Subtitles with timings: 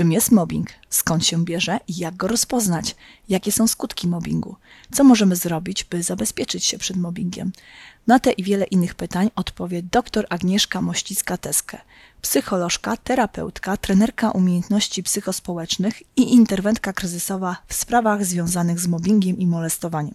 [0.00, 0.68] Czym jest mobbing?
[0.90, 2.96] Skąd się bierze i jak go rozpoznać?
[3.28, 4.56] Jakie są skutki mobbingu?
[4.92, 7.52] Co możemy zrobić, by zabezpieczyć się przed mobbingiem?
[8.06, 11.78] Na te i wiele innych pytań odpowie dr Agnieszka Mościcka-Teskę,
[12.22, 20.14] psycholożka, terapeutka, trenerka umiejętności psychospołecznych i interwentka kryzysowa w sprawach związanych z mobbingiem i molestowaniem.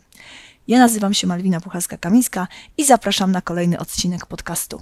[0.68, 2.48] Ja nazywam się Malwina Puchalska-Kamińska
[2.78, 4.82] i zapraszam na kolejny odcinek podcastu.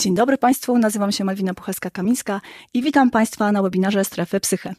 [0.00, 2.40] Dzień dobry Państwu, nazywam się Malwina Puchalska-Kamińska
[2.74, 4.74] i witam Państwa na webinarze Strefy Psyche.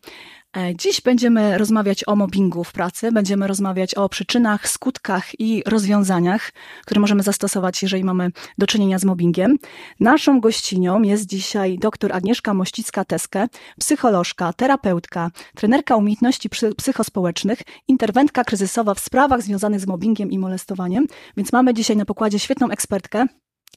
[0.75, 7.02] Dziś będziemy rozmawiać o mobbingu w pracy, będziemy rozmawiać o przyczynach, skutkach i rozwiązaniach, które
[7.02, 9.58] możemy zastosować, jeżeli mamy do czynienia z mobbingiem.
[9.99, 13.47] Naszą gościnią jest dzisiaj dr Agnieszka Mościcka-Teskę,
[13.80, 21.08] psycholożka, terapeutka, trenerka umiejętności psychospołecznych, interwentka kryzysowa w sprawach związanych z mobbingiem i molestowaniem.
[21.38, 23.25] Więc mamy dzisiaj na pokładzie świetną ekspertkę,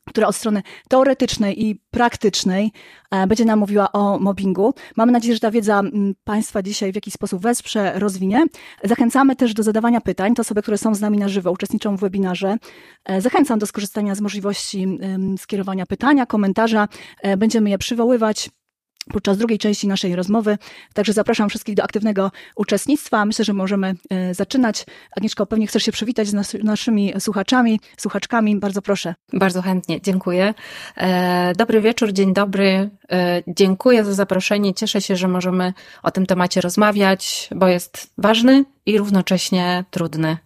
[0.08, 2.72] która od strony teoretycznej i praktycznej
[3.10, 4.74] e, będzie nam mówiła o mobbingu.
[4.96, 5.82] Mamy nadzieję, że ta wiedza
[6.24, 8.44] Państwa dzisiaj w jakiś sposób wesprze, rozwinie.
[8.84, 10.34] Zachęcamy też do zadawania pytań.
[10.34, 12.56] To osoby, które są z nami na żywo, uczestniczą w webinarze.
[13.04, 14.98] E, zachęcam do skorzystania z możliwości
[15.38, 16.88] skierowania pytania, komentarza.
[17.22, 18.50] E, będziemy je przywoływać
[19.12, 20.58] podczas drugiej części naszej rozmowy.
[20.94, 23.24] Także zapraszam wszystkich do aktywnego uczestnictwa.
[23.24, 24.86] Myślę, że możemy e, zaczynać.
[25.16, 28.56] Agnieszka, pewnie chcesz się przywitać z nas, naszymi słuchaczami, słuchaczkami.
[28.56, 29.14] Bardzo proszę.
[29.32, 30.54] Bardzo chętnie, dziękuję.
[30.96, 32.90] E, dobry wieczór, dzień dobry.
[33.12, 34.74] E, dziękuję za zaproszenie.
[34.74, 40.36] Cieszę się, że możemy o tym temacie rozmawiać, bo jest ważny i równocześnie trudny.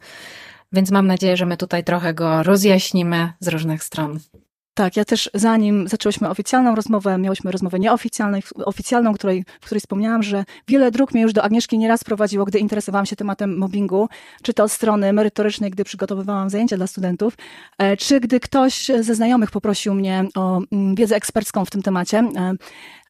[0.73, 4.19] Więc mam nadzieję, że my tutaj trochę go rozjaśnimy z różnych stron.
[4.75, 10.23] Tak, ja też zanim zaczęłyśmy oficjalną rozmowę, miałyśmy rozmowę nieoficjalną, oficjalną, której, w której wspomniałam,
[10.23, 14.09] że wiele dróg mnie już do Agnieszki nieraz prowadziło, gdy interesowałam się tematem mobbingu,
[14.43, 17.35] czy to od strony merytorycznej, gdy przygotowywałam zajęcia dla studentów,
[17.79, 22.29] e, czy gdy ktoś ze znajomych poprosił mnie o mm, wiedzę ekspercką w tym temacie.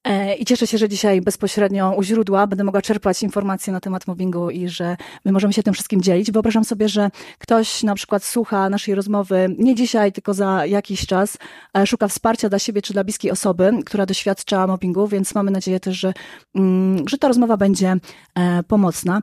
[0.05, 4.07] E, I cieszę się, że dzisiaj bezpośrednio u źródła będę mogła czerpać informacje na temat
[4.07, 6.33] mobbingu i że my możemy się tym wszystkim dzielić.
[6.33, 11.39] Wyobrażam sobie, że ktoś na przykład słucha naszej rozmowy nie dzisiaj, tylko za jakiś czas,
[11.77, 15.81] e, szuka wsparcia dla siebie czy dla bliskiej osoby, która doświadcza mobbingu, więc mamy nadzieję
[15.81, 16.13] też, że,
[16.55, 17.97] mm, że ta rozmowa będzie
[18.35, 19.23] e, pomocna.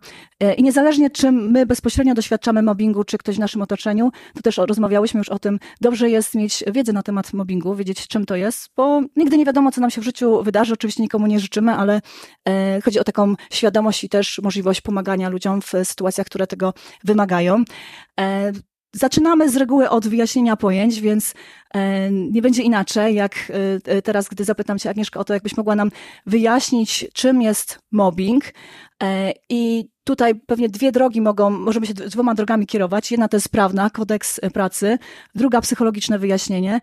[0.57, 5.17] I niezależnie czym my bezpośrednio doświadczamy mobbingu, czy ktoś w naszym otoczeniu, to też rozmawiałyśmy
[5.17, 9.01] już o tym, dobrze jest mieć wiedzę na temat mobbingu, wiedzieć czym to jest, bo
[9.15, 12.01] nigdy nie wiadomo, co nam się w życiu wydarzy, że oczywiście nikomu nie życzymy, ale
[12.47, 16.73] e, chodzi o taką świadomość i też możliwość pomagania ludziom w sytuacjach, które tego
[17.03, 17.63] wymagają.
[18.19, 18.51] E,
[18.93, 21.33] zaczynamy z reguły od wyjaśnienia pojęć, więc
[21.73, 23.51] e, nie będzie inaczej, jak
[24.03, 25.91] teraz, gdy zapytam Cię, Agnieszka, o to, jakbyś mogła nam
[26.25, 28.43] wyjaśnić, czym jest mobbing
[29.49, 33.11] i Tutaj pewnie dwie drogi mogą, możemy się dwoma drogami kierować.
[33.11, 34.97] Jedna to jest prawna, kodeks pracy,
[35.35, 36.79] druga psychologiczne wyjaśnienie.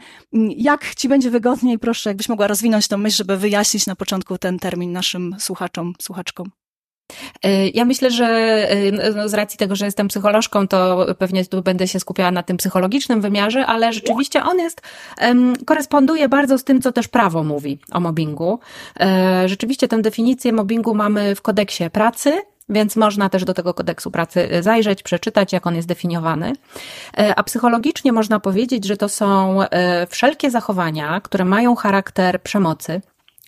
[0.57, 4.59] Jak ci będzie wygodniej, proszę, jakbyś mogła rozwinąć tą myśl, żeby wyjaśnić na początku ten
[4.59, 6.51] termin naszym słuchaczom, słuchaczkom.
[7.43, 11.63] E, ja myślę, że e, no, z racji tego, że jestem psycholożką, to pewnie tu
[11.63, 14.83] będę się skupiała na tym psychologicznym wymiarze, ale rzeczywiście on jest,
[15.67, 18.59] koresponduje bardzo z tym, co też prawo mówi o mobbingu.
[19.01, 24.11] E, rzeczywiście tę definicję mobbingu mamy w kodeksie pracy, więc można też do tego kodeksu
[24.11, 26.53] pracy y, zajrzeć, przeczytać, jak on jest definiowany.
[27.19, 33.01] E, a psychologicznie można powiedzieć, że to są e, wszelkie zachowania, które mają charakter przemocy,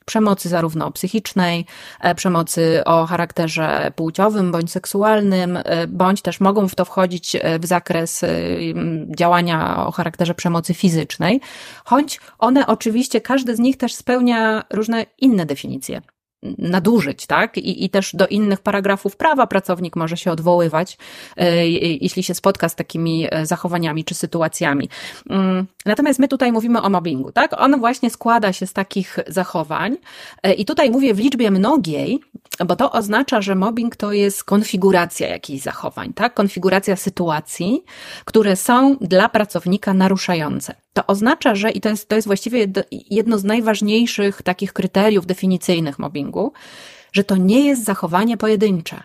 [0.04, 1.66] przemocy zarówno psychicznej,
[2.00, 5.58] e, przemocy o charakterze płciowym bądź seksualnym,
[5.88, 8.24] bądź też mogą w to wchodzić w zakres
[9.16, 11.40] działania o charakterze przemocy fizycznej,
[11.84, 16.02] choć one oczywiście, każdy z nich też spełnia różne inne definicje
[16.58, 17.58] nadużyć, tak?
[17.58, 20.98] I, I też do innych paragrafów prawa pracownik może się odwoływać,
[21.36, 24.88] e, jeśli się spotka z takimi e, zachowaniami czy sytuacjami.
[25.30, 27.60] Mm, natomiast my tutaj mówimy o mobbingu, tak?
[27.60, 29.96] On właśnie składa się z takich zachowań
[30.42, 32.20] e, i tutaj mówię w liczbie mnogiej,
[32.66, 36.34] bo to oznacza, że mobbing to jest konfiguracja jakichś zachowań, tak?
[36.34, 37.84] Konfiguracja sytuacji,
[38.24, 40.74] które są dla pracownika naruszające.
[40.92, 42.66] To oznacza, że i to jest, to jest właściwie
[43.10, 46.29] jedno z najważniejszych takich kryteriów definicyjnych mobbingu,
[47.12, 49.02] że to nie jest zachowanie pojedyncze.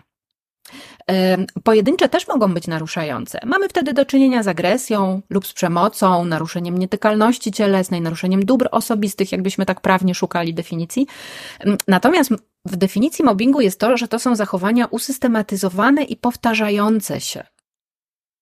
[1.64, 3.38] Pojedyncze też mogą być naruszające.
[3.44, 9.32] Mamy wtedy do czynienia z agresją lub z przemocą, naruszeniem nietykalności cielesnej, naruszeniem dóbr osobistych,
[9.32, 11.06] jakbyśmy tak prawnie szukali definicji.
[11.88, 12.30] Natomiast
[12.64, 17.44] w definicji mobbingu jest to, że to są zachowania usystematyzowane i powtarzające się.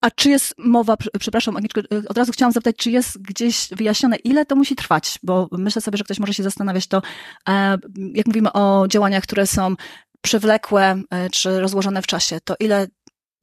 [0.05, 4.47] A czy jest mowa, przepraszam, Agnieszko, od razu chciałam zapytać, czy jest gdzieś wyjaśnione, ile
[4.47, 5.19] to musi trwać?
[5.23, 7.03] Bo myślę sobie, że ktoś może się zastanawiać to,
[7.49, 7.79] e,
[8.15, 9.75] jak mówimy o działaniach, które są
[10.21, 12.87] przewlekłe e, czy rozłożone w czasie, to ile,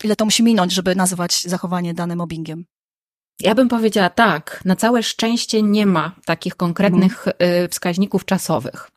[0.03, 2.65] ile to musi minąć, żeby nazywać zachowanie dane mobbingiem?
[3.39, 7.69] Ja bym powiedziała tak, na całe szczęście nie ma takich konkretnych mhm.
[7.69, 8.91] wskaźników czasowych.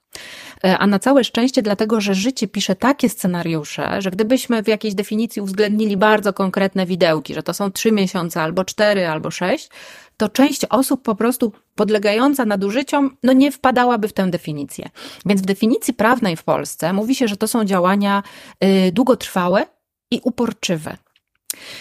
[0.65, 4.95] E, a na całe szczęście, dlatego że życie pisze takie scenariusze, że gdybyśmy w jakiejś
[4.95, 9.69] definicji uwzględnili bardzo konkretne widełki, że to są trzy miesiące, albo cztery, albo sześć,
[10.17, 14.89] to część osób po prostu podlegająca nadużyciom, no nie wpadałaby w tę definicję.
[15.27, 18.23] Więc w definicji prawnej w Polsce mówi się, że to są działania
[18.65, 19.67] y, długotrwałe
[20.11, 20.97] i uporczywe.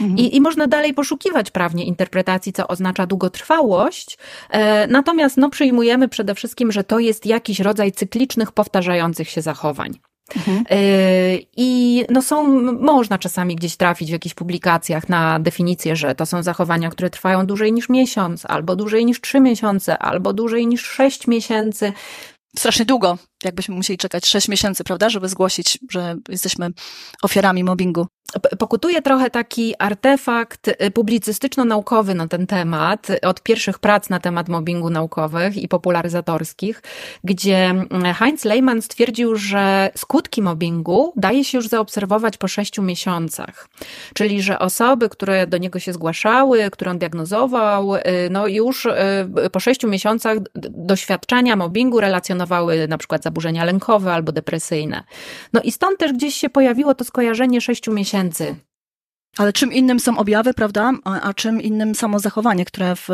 [0.02, 0.18] Mhm.
[0.20, 4.18] I, I można dalej poszukiwać prawnie interpretacji, co oznacza długotrwałość.
[4.50, 10.00] E, natomiast no, przyjmujemy przede wszystkim, że to jest jakiś rodzaj cyklicznych, powtarzających się zachowań.
[10.36, 10.64] Mhm.
[10.70, 10.76] E,
[11.58, 16.44] I no są, można czasami gdzieś trafić w jakichś publikacjach na definicję, że to są
[16.44, 21.28] zachowania, które trwają dłużej niż miesiąc, albo dłużej niż trzy miesiące, albo dłużej niż sześć
[21.28, 21.94] miesięcy
[22.58, 26.70] strasznie długo, jakbyśmy musieli czekać 6 miesięcy, prawda, żeby zgłosić, że jesteśmy
[27.22, 28.08] ofiarami mobbingu.
[28.60, 34.90] Pokutuje trochę taki artefakt y, publicystyczno-naukowy na ten temat, od pierwszych prac na temat mobbingu
[34.90, 36.82] naukowych i popularyzatorskich,
[37.24, 43.68] gdzie mm, Heinz Lehmann stwierdził, że skutki mobbingu daje się już zaobserwować po sześciu miesiącach.
[44.14, 48.02] Czyli, że osoby, które do niego się zgłaszały, które on diagnozował, y,
[48.32, 48.92] no już y,
[49.52, 50.38] po sześciu miesiącach
[50.70, 55.04] doświadczenia mobbingu relacjonowały na przykład zaburzenia lękowe albo depresyjne.
[55.54, 58.23] No i stąd też gdzieś się pojawiło to skojarzenie sześciu miesięcy.
[59.38, 60.92] Ale czym innym są objawy, prawda?
[61.04, 63.08] A, czym innym samo zachowanie, które w,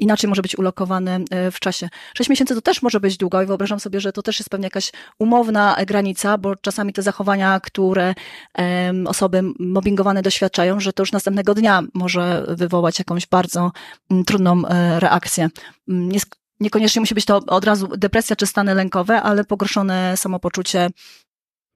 [0.00, 1.88] inaczej może być ulokowane e, w czasie.
[2.14, 4.66] Sześć miesięcy to też może być długo i wyobrażam sobie, że to też jest pewnie
[4.66, 8.14] jakaś umowna granica, bo czasami te zachowania, które
[8.58, 13.72] um, osoby mobbingowane doświadczają, że to już następnego dnia może wywołać jakąś bardzo
[14.10, 15.48] um, trudną e, reakcję.
[15.86, 16.20] Nie,
[16.60, 20.90] Niekoniecznie musi być to od razu depresja czy stany lękowe, ale pogorszone samopoczucie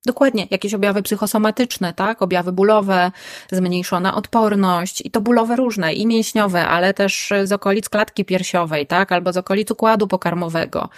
[0.06, 2.22] Dokładnie, jakieś objawy psychosomatyczne, tak?
[2.22, 3.10] Objawy bólowe,
[3.52, 9.12] zmniejszona odporność i to bólowe różne, i mięśniowe, ale też z okolic klatki piersiowej, tak?
[9.12, 10.88] Albo z okolic układu pokarmowego.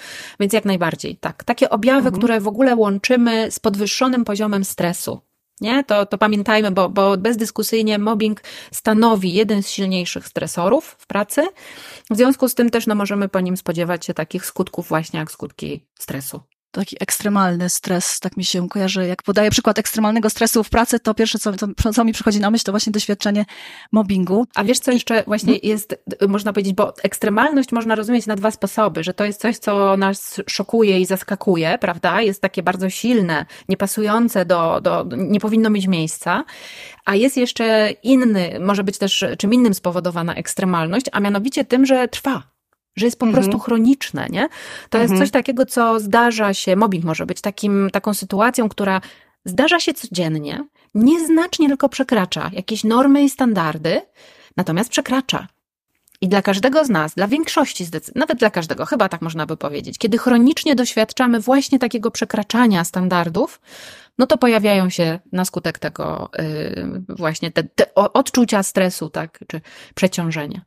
[0.40, 1.44] Więc jak najbardziej, tak.
[1.44, 2.16] Takie objawy, mhm.
[2.16, 5.20] które w ogóle łączymy z podwyższonym poziomem stresu.
[5.60, 5.84] Nie?
[5.84, 8.40] To, to pamiętajmy, bo, bo bezdyskusyjnie mobbing
[8.72, 11.42] stanowi jeden z silniejszych stresorów w pracy.
[12.10, 15.30] W związku z tym też no, możemy po nim spodziewać się takich skutków właśnie jak
[15.30, 16.40] skutki stresu
[16.78, 19.06] taki ekstremalny stres, tak mi się kojarzy.
[19.06, 22.50] Jak podaję przykład ekstremalnego stresu w pracy, to pierwsze, co, co, co mi przychodzi na
[22.50, 23.44] myśl, to właśnie doświadczenie
[23.92, 24.46] mobbingu.
[24.54, 25.70] A wiesz, co jeszcze właśnie mhm.
[25.70, 29.96] jest, można powiedzieć, bo ekstremalność można rozumieć na dwa sposoby, że to jest coś, co
[29.96, 32.22] nas szokuje i zaskakuje, prawda?
[32.22, 36.44] Jest takie bardzo silne, niepasujące do, do, nie powinno mieć miejsca.
[37.04, 42.08] A jest jeszcze inny, może być też czym innym spowodowana ekstremalność, a mianowicie tym, że
[42.08, 42.57] trwa
[42.98, 43.42] że jest po mhm.
[43.42, 44.48] prostu chroniczne, nie?
[44.90, 45.02] To mhm.
[45.02, 49.00] jest coś takiego, co zdarza się, mobbing może być takim, taką sytuacją, która
[49.44, 50.64] zdarza się codziennie,
[50.94, 54.00] nieznacznie tylko przekracza jakieś normy i standardy,
[54.56, 55.46] natomiast przekracza.
[56.20, 59.98] I dla każdego z nas, dla większości, nawet dla każdego, chyba tak można by powiedzieć,
[59.98, 63.60] kiedy chronicznie doświadczamy właśnie takiego przekraczania standardów,
[64.18, 69.60] no to pojawiają się na skutek tego yy, właśnie te, te odczucia stresu, tak, czy
[69.94, 70.60] przeciążenia.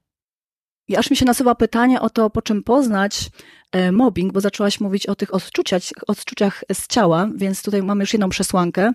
[0.88, 3.30] I aż mi się nasuwa pytanie o to, po czym poznać
[3.72, 8.14] e, mobbing, bo zaczęłaś mówić o tych odczuciach, odczuciach z ciała, więc tutaj mamy już
[8.14, 8.94] jedną przesłankę,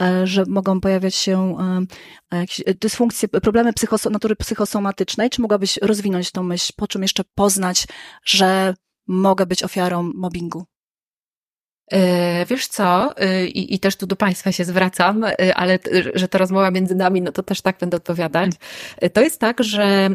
[0.00, 1.56] e, że mogą pojawiać się
[2.30, 5.30] e, jakieś dysfunkcje, problemy psychos natury psychosomatycznej.
[5.30, 7.86] Czy mogłabyś rozwinąć tą myśl, po czym jeszcze poznać,
[8.24, 8.74] że
[9.06, 10.64] mogę być ofiarą mobbingu?
[11.92, 15.78] E, wiesz co, e, I, i, też tu do Państwa się zwracam, e, ale
[16.14, 18.50] że to rozmowa między nami, no to też tak będę odpowiadać.
[19.12, 20.10] To jest tak, że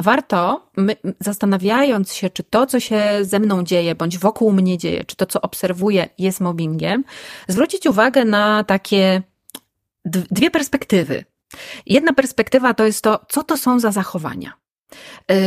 [0.00, 5.04] warto, my, zastanawiając się, czy to, co się ze mną dzieje, bądź wokół mnie dzieje,
[5.04, 7.04] czy to, co obserwuję, jest mobbingiem,
[7.48, 9.22] zwrócić uwagę na takie
[10.04, 11.24] dwie perspektywy.
[11.86, 14.63] Jedna perspektywa to jest to, co to są za zachowania.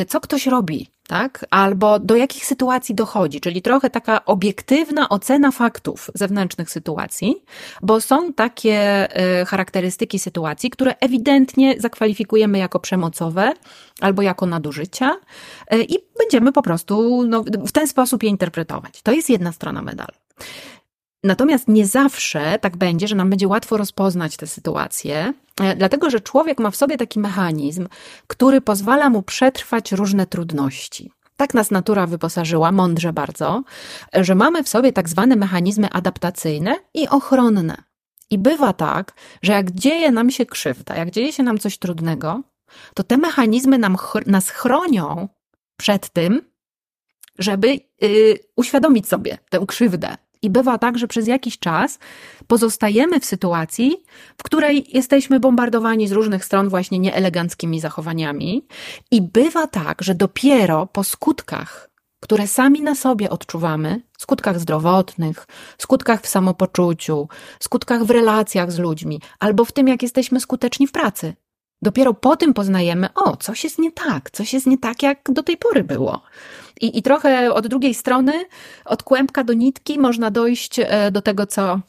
[0.08, 1.46] Co ktoś robi, tak?
[1.50, 7.44] Albo do jakich sytuacji dochodzi, czyli trochę taka obiektywna ocena faktów zewnętrznych sytuacji,
[7.82, 9.08] bo są takie
[9.42, 13.54] y, charakterystyki sytuacji, które ewidentnie zakwalifikujemy jako przemocowe
[14.02, 15.16] albo jako nadużycia
[15.74, 19.02] y, i będziemy po prostu no, w ten sposób je interpretować.
[19.02, 20.14] To jest jedna strona medalu.
[21.24, 25.34] Natomiast nie zawsze tak będzie, że nam będzie łatwo rozpoznać te sytuacje,
[25.78, 27.88] dlatego że człowiek ma w sobie taki mechanizm,
[28.28, 31.12] który pozwala mu przetrwać różne trudności.
[31.38, 33.64] Tak nas natura wyposażyła, mądrze bardzo,
[34.14, 37.84] że mamy w sobie tak zwane mechanizmy adaptacyjne i ochronne.
[38.30, 42.42] I bywa tak, że jak dzieje nam się krzywda, jak dzieje się nam coś trudnego,
[42.94, 45.30] to te mechanizmy nam, nas chronią
[45.78, 46.42] przed tym,
[47.40, 47.68] żeby
[48.02, 50.18] yy, uświadomić sobie tę krzywdę.
[50.42, 52.00] I bywa tak, że przez jakiś czas
[52.48, 54.04] pozostajemy w sytuacji,
[54.38, 58.66] w której jesteśmy bombardowani z różnych stron właśnie nieeleganckimi zachowaniami.
[59.12, 61.90] I bywa tak, że dopiero po skutkach,
[62.20, 67.28] które sami na sobie odczuwamy, skutkach zdrowotnych, skutkach w samopoczuciu,
[67.60, 71.34] skutkach w relacjach z ludźmi, albo w tym, jak jesteśmy skuteczni w pracy.
[71.82, 75.44] Dopiero po tym poznajemy, o, coś jest nie tak, coś jest nie tak, jak do
[75.44, 76.22] tej pory było.
[76.82, 78.34] I, I trochę od drugiej strony,
[78.86, 81.80] od kłębka do nitki, można dojść e, do tego, co,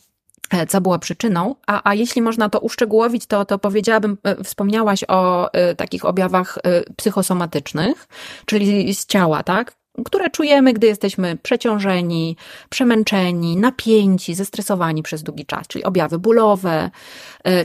[0.51, 1.55] e, co było przyczyną.
[1.67, 6.59] A, a jeśli można to uszczegółowić, to, to powiedziałabym, e, wspomniałaś o takich objawach
[6.97, 8.09] psychosomatycznych,
[8.47, 9.79] czyli z ciała, tak?
[10.05, 12.37] które czujemy, gdy jesteśmy przeciążeni,
[12.69, 16.91] przemęczeni, napięci, zestresowani przez długi czas, czyli objawy bólowe,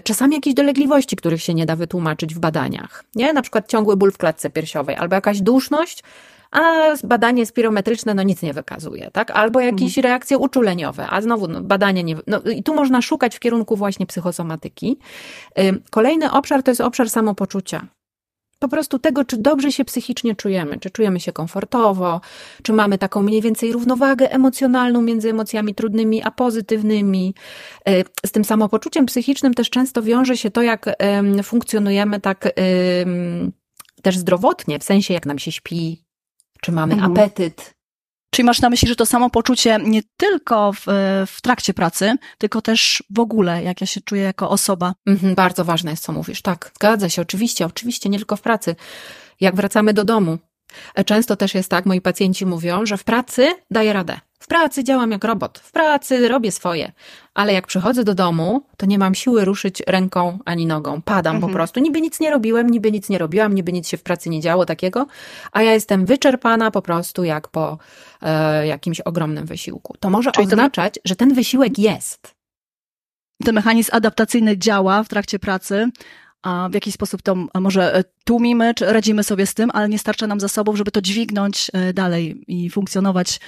[0.03, 3.03] czasami jakieś dolegliwości, których się nie da wytłumaczyć w badaniach.
[3.15, 3.33] Nie?
[3.33, 6.03] Na przykład ciągły ból w klatce piersiowej albo jakaś duszność,
[6.53, 9.31] a badanie spirometryczne no nic nie wykazuje, tak?
[9.31, 10.03] Albo jakieś mhm.
[10.03, 12.15] reakcje uczuleniowe, a znowu no, badanie nie...
[12.27, 14.97] No, I tu można szukać w kierunku właśnie psychosomatyki.
[15.89, 17.87] Kolejny obszar to jest obszar samopoczucia
[18.63, 22.21] po prostu tego, czy dobrze się psychicznie czujemy, czy czujemy się komfortowo,
[22.61, 27.35] czy mamy taką mniej więcej równowagę emocjonalną między emocjami trudnymi a pozytywnymi.
[28.25, 30.85] Z tym samopoczuciem psychicznym też często wiąże się to, jak
[31.43, 32.49] funkcjonujemy tak
[34.01, 36.02] też zdrowotnie, w sensie jak nam się śpi,
[36.63, 37.11] czy mamy mhm.
[37.11, 37.73] apetyt.
[38.33, 40.85] Czyli masz na myśli, że to samo poczucie nie tylko w,
[41.27, 44.93] w trakcie pracy, tylko też w ogóle, jak ja się czuję jako osoba.
[45.05, 46.41] Mhm, bardzo ważne jest, co mówisz.
[46.41, 48.75] Tak, zgadza się, oczywiście, oczywiście, nie tylko w pracy.
[49.41, 50.37] Jak wracamy do domu,
[51.05, 54.19] Często też jest tak, moi pacjenci mówią, że w pracy daję radę.
[54.43, 56.91] W pracy działam jak robot, w pracy robię swoje,
[57.33, 61.01] ale jak przychodzę do domu, to nie mam siły ruszyć ręką ani nogą.
[61.01, 61.51] Padam mhm.
[61.51, 61.79] po prostu.
[61.79, 64.65] Niby nic nie robiłem, niby nic nie robiłam, niby nic się w pracy nie działo
[64.65, 65.07] takiego,
[65.51, 67.77] a ja jestem wyczerpana po prostu jak po
[68.21, 69.95] e, jakimś ogromnym wysiłku.
[69.99, 71.01] To może Czyli oznaczać, to...
[71.05, 72.35] że ten wysiłek jest.
[73.43, 75.89] Ten mechanizm adaptacyjny działa w trakcie pracy,
[76.43, 79.99] a w jakiś sposób to może e, tłumimy, czy radzimy sobie z tym, ale nie
[79.99, 83.39] starcza nam zasobów, żeby to dźwignąć e, dalej i funkcjonować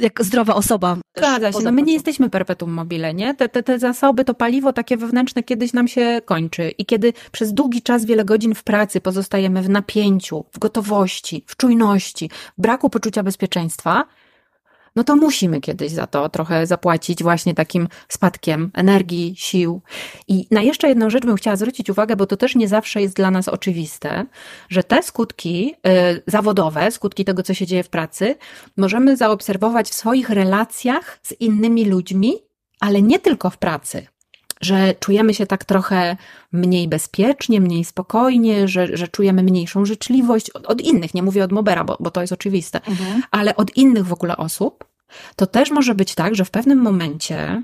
[0.00, 0.96] jak zdrowa osoba.
[1.16, 1.58] Zgadza się.
[1.64, 3.34] No my nie jesteśmy perpetuum mobile, nie?
[3.34, 6.70] Te, te, te zasoby, to paliwo takie wewnętrzne kiedyś nam się kończy.
[6.78, 11.56] I kiedy przez długi czas, wiele godzin w pracy pozostajemy w napięciu, w gotowości, w
[11.56, 14.04] czujności, w braku poczucia bezpieczeństwa,
[14.96, 19.82] no to musimy kiedyś za to trochę zapłacić właśnie takim spadkiem energii, sił.
[20.28, 23.16] I na jeszcze jedną rzecz bym chciała zwrócić uwagę, bo to też nie zawsze jest
[23.16, 24.26] dla nas oczywiste,
[24.68, 28.34] że te skutki y, zawodowe, skutki tego, co się dzieje w pracy,
[28.76, 32.32] możemy zaobserwować w swoich relacjach z innymi ludźmi,
[32.80, 34.06] ale nie tylko w pracy
[34.60, 36.16] że czujemy się tak trochę
[36.52, 41.52] mniej bezpiecznie, mniej spokojnie, że, że czujemy mniejszą życzliwość od, od innych, nie mówię od
[41.52, 43.22] Mobera, bo, bo to jest oczywiste, mhm.
[43.30, 44.84] ale od innych w ogóle osób,
[45.36, 47.62] to też może być tak, że w pewnym momencie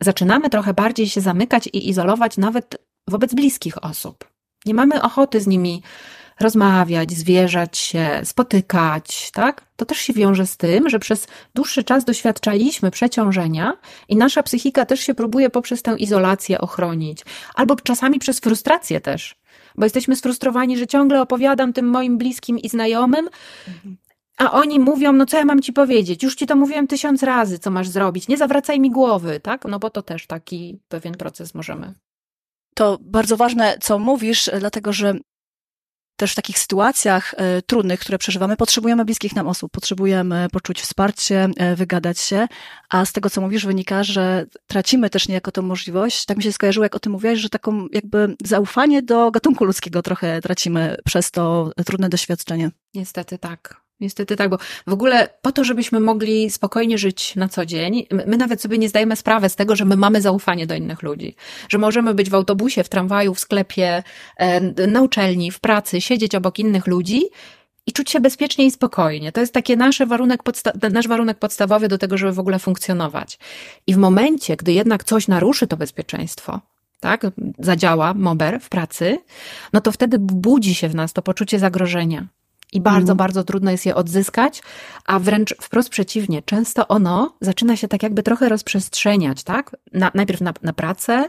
[0.00, 2.76] zaczynamy trochę bardziej się zamykać i izolować nawet
[3.08, 4.24] wobec bliskich osób.
[4.66, 5.82] Nie mamy ochoty z nimi
[6.40, 9.64] rozmawiać, zwierzać się, spotykać, tak?
[9.76, 13.72] To też się wiąże z tym, że przez dłuższy czas doświadczaliśmy przeciążenia
[14.08, 17.24] i nasza psychika też się próbuje poprzez tę izolację ochronić.
[17.54, 19.36] Albo czasami przez frustrację też,
[19.76, 23.28] bo jesteśmy sfrustrowani, że ciągle opowiadam tym moim bliskim i znajomym,
[24.38, 26.22] a oni mówią, no co ja mam ci powiedzieć?
[26.22, 28.28] Już ci to mówiłem tysiąc razy, co masz zrobić.
[28.28, 29.64] Nie zawracaj mi głowy, tak?
[29.64, 31.94] No bo to też taki pewien proces możemy.
[32.74, 35.14] To bardzo ważne, co mówisz, dlatego że
[36.18, 41.48] też w takich sytuacjach e, trudnych, które przeżywamy, potrzebujemy bliskich nam osób, potrzebujemy poczuć wsparcie,
[41.56, 42.48] e, wygadać się,
[42.88, 46.24] a z tego, co mówisz, wynika, że tracimy też niejako tę możliwość.
[46.24, 50.02] Tak mi się skojarzyło, jak o tym mówiłaś, że taką jakby zaufanie do gatunku ludzkiego
[50.02, 52.70] trochę tracimy przez to trudne doświadczenie.
[52.94, 53.87] Niestety tak.
[54.00, 58.36] Niestety tak, bo w ogóle po to, żebyśmy mogli spokojnie żyć na co dzień, my
[58.36, 61.36] nawet sobie nie zdajemy sprawy z tego, że my mamy zaufanie do innych ludzi.
[61.68, 64.02] Że możemy być w autobusie, w tramwaju, w sklepie,
[64.36, 67.22] e, na uczelni, w pracy, siedzieć obok innych ludzi
[67.86, 69.32] i czuć się bezpiecznie i spokojnie.
[69.32, 73.38] To jest taki nasz warunek, podsta- nasz warunek podstawowy do tego, żeby w ogóle funkcjonować.
[73.86, 76.60] I w momencie, gdy jednak coś naruszy to bezpieczeństwo,
[77.00, 77.26] tak,
[77.58, 79.18] zadziała mober w pracy,
[79.72, 82.26] no to wtedy budzi się w nas to poczucie zagrożenia.
[82.72, 83.16] I bardzo, mm.
[83.16, 84.62] bardzo trudno jest je odzyskać,
[85.04, 89.76] a wręcz wprost przeciwnie, często ono zaczyna się tak jakby trochę rozprzestrzeniać, tak?
[89.92, 91.28] Na, najpierw na, na pracę,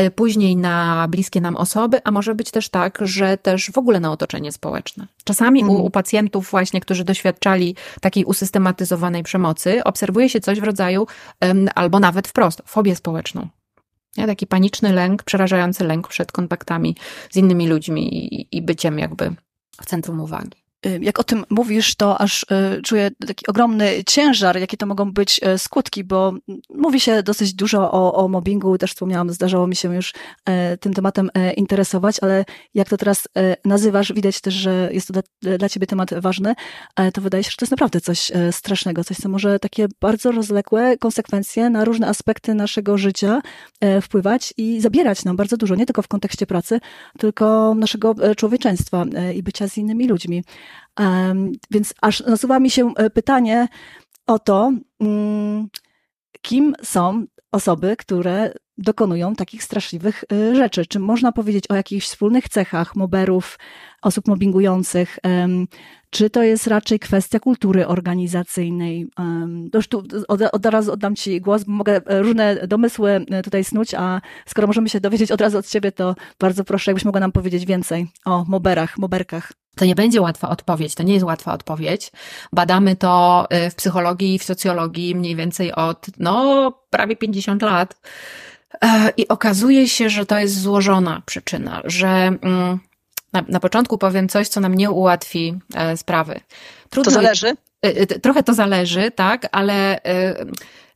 [0.00, 4.00] y, później na bliskie nam osoby, a może być też tak, że też w ogóle
[4.00, 5.06] na otoczenie społeczne.
[5.24, 5.76] Czasami mm.
[5.76, 11.06] u, u pacjentów właśnie, którzy doświadczali takiej usystematyzowanej przemocy, obserwuje się coś w rodzaju
[11.74, 13.48] albo nawet wprost fobię społeczną.
[14.16, 14.26] Nie?
[14.26, 16.96] Taki paniczny lęk, przerażający lęk przed kontaktami
[17.30, 19.34] z innymi ludźmi i, i byciem jakby
[19.80, 20.67] w centrum uwagi.
[20.86, 25.12] Y, jak o tym mówisz, to aż y, czuję taki ogromny ciężar, jakie to mogą
[25.12, 26.32] być y, skutki, bo
[26.74, 30.14] mówi się dosyć dużo o, o mobbingu, też wspomniałam, zdarzało mi się już
[30.80, 32.44] tym tematem interesować, ale
[32.74, 33.28] jak to teraz
[33.64, 36.54] nazywasz, widać też, że jest to dla, dla ciebie temat ważny,
[37.14, 40.98] to wydaje się, że to jest naprawdę coś strasznego, coś, co może takie bardzo rozległe
[40.98, 43.42] konsekwencje na różne aspekty naszego życia
[44.02, 46.80] wpływać i zabierać nam bardzo dużo, nie tylko w kontekście pracy,
[47.18, 49.04] tylko naszego człowieczeństwa
[49.34, 50.44] i bycia z innymi ludźmi.
[51.70, 53.68] Więc aż nasuwa mi się e, pytanie
[54.26, 55.68] o to, mm,
[56.42, 60.86] kim są osoby, które dokonują takich straszliwych e, rzeczy.
[60.86, 63.58] Czy można powiedzieć o jakichś wspólnych cechach moberów,
[64.02, 65.18] osób mobbingujących?
[66.10, 69.06] Czy to jest raczej kwestia kultury organizacyjnej?
[69.74, 73.94] Już tu od, od razu oddam Ci głos, bo mogę e, różne domysły tutaj snuć,
[73.94, 77.32] a skoro możemy się dowiedzieć od razu od Ciebie, to bardzo proszę, jakbyś mogła nam
[77.32, 79.52] powiedzieć więcej o moberach, moberkach.
[79.76, 82.12] To nie będzie łatwa odpowiedź, to nie jest łatwa odpowiedź.
[82.52, 88.00] Badamy to y, w psychologii i w socjologii mniej więcej od, no, prawie 50 lat.
[88.84, 92.78] E, I okazuje się, że to jest złożona przyczyna, że mm,
[93.32, 96.40] na, na początku powiem coś, co nam nie ułatwi e, sprawy.
[96.90, 97.48] Trudno, to zależy?
[97.86, 100.00] Y, y, trochę to zależy, tak, ale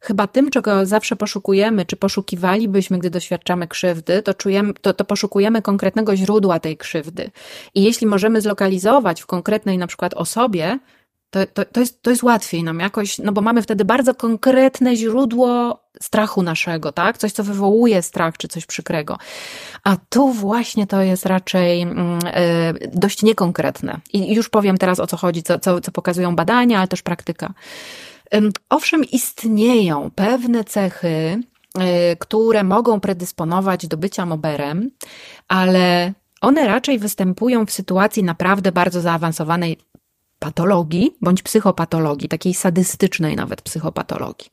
[0.03, 5.63] chyba tym, czego zawsze poszukujemy, czy poszukiwalibyśmy, gdy doświadczamy krzywdy, to, czujemy, to, to poszukujemy
[5.63, 7.31] konkretnego źródła tej krzywdy.
[7.75, 10.79] I jeśli możemy zlokalizować w konkretnej na przykład osobie,
[11.33, 14.97] to, to, to, jest, to jest łatwiej nam jakoś, no bo mamy wtedy bardzo konkretne
[14.97, 17.19] źródło strachu naszego, tak?
[17.19, 19.19] Coś, co wywołuje strach, czy coś przykrego.
[19.85, 21.87] A tu właśnie to jest raczej yy,
[22.95, 24.01] dość niekonkretne.
[24.13, 27.55] I już powiem teraz o co chodzi, co, co, co pokazują badania, ale też praktyka.
[28.71, 34.91] Owszem, istnieją pewne cechy, y, które mogą predysponować do bycia moberem,
[35.49, 39.79] ale one raczej występują w sytuacji naprawdę bardzo zaawansowanej
[40.43, 44.51] patologii bądź psychopatologii, takiej sadystycznej nawet psychopatologii.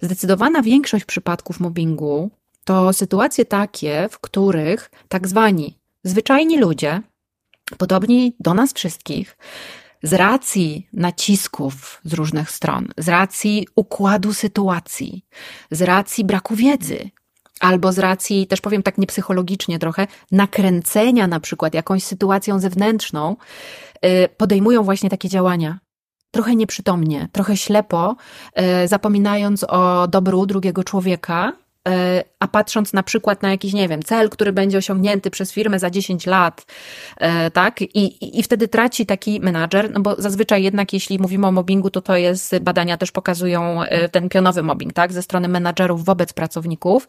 [0.00, 2.30] Zdecydowana większość przypadków mobbingu
[2.64, 7.02] to sytuacje takie, w których tak zwani zwyczajni ludzie,
[7.78, 9.36] podobni do nas wszystkich,
[10.02, 15.24] z racji nacisków z różnych stron, z racji układu sytuacji,
[15.70, 17.10] z racji braku wiedzy,
[17.60, 23.36] albo z racji, też powiem tak niepsychologicznie trochę, nakręcenia na przykład jakąś sytuacją zewnętrzną,
[24.36, 25.78] podejmują właśnie takie działania.
[26.30, 28.16] Trochę nieprzytomnie, trochę ślepo,
[28.84, 31.52] y, zapominając o dobru drugiego człowieka,
[32.40, 35.90] a patrząc na przykład na jakiś, nie wiem, cel, który będzie osiągnięty przez firmę za
[35.90, 36.66] 10 lat,
[37.16, 37.82] e, tak?
[37.82, 42.00] I, i wtedy traci taki menadżer, no bo zazwyczaj jednak, jeśli mówimy o mobbingu, to
[42.00, 45.12] to jest, badania też pokazują e, ten pionowy mobbing, tak?
[45.12, 47.08] Ze strony menadżerów wobec pracowników.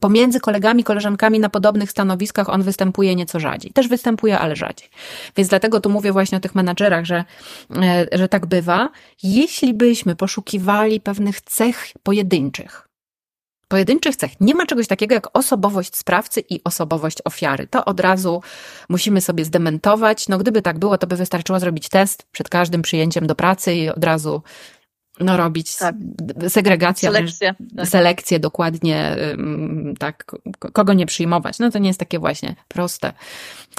[0.00, 3.72] Pomiędzy kolegami, koleżankami na podobnych stanowiskach on występuje nieco rzadziej.
[3.72, 4.88] Też występuje, ale rzadziej.
[5.36, 7.24] Więc dlatego tu mówię właśnie o tych menadżerach, że,
[8.12, 8.88] że tak bywa.
[9.22, 12.83] Jeśli byśmy poszukiwali pewnych cech pojedynczych,
[13.74, 14.40] pojedynczych cech.
[14.40, 17.66] Nie ma czegoś takiego jak osobowość sprawcy i osobowość ofiary.
[17.66, 18.42] To od razu
[18.88, 20.28] musimy sobie zdementować.
[20.28, 23.88] No gdyby tak było, to by wystarczyło zrobić test przed każdym przyjęciem do pracy i
[23.88, 24.42] od razu
[25.20, 25.94] no robić tak.
[26.48, 27.88] segregację, selekcję, tak.
[27.88, 29.16] selekcję dokładnie,
[29.98, 30.24] tak,
[30.72, 31.58] kogo nie przyjmować.
[31.58, 33.12] No to nie jest takie właśnie proste.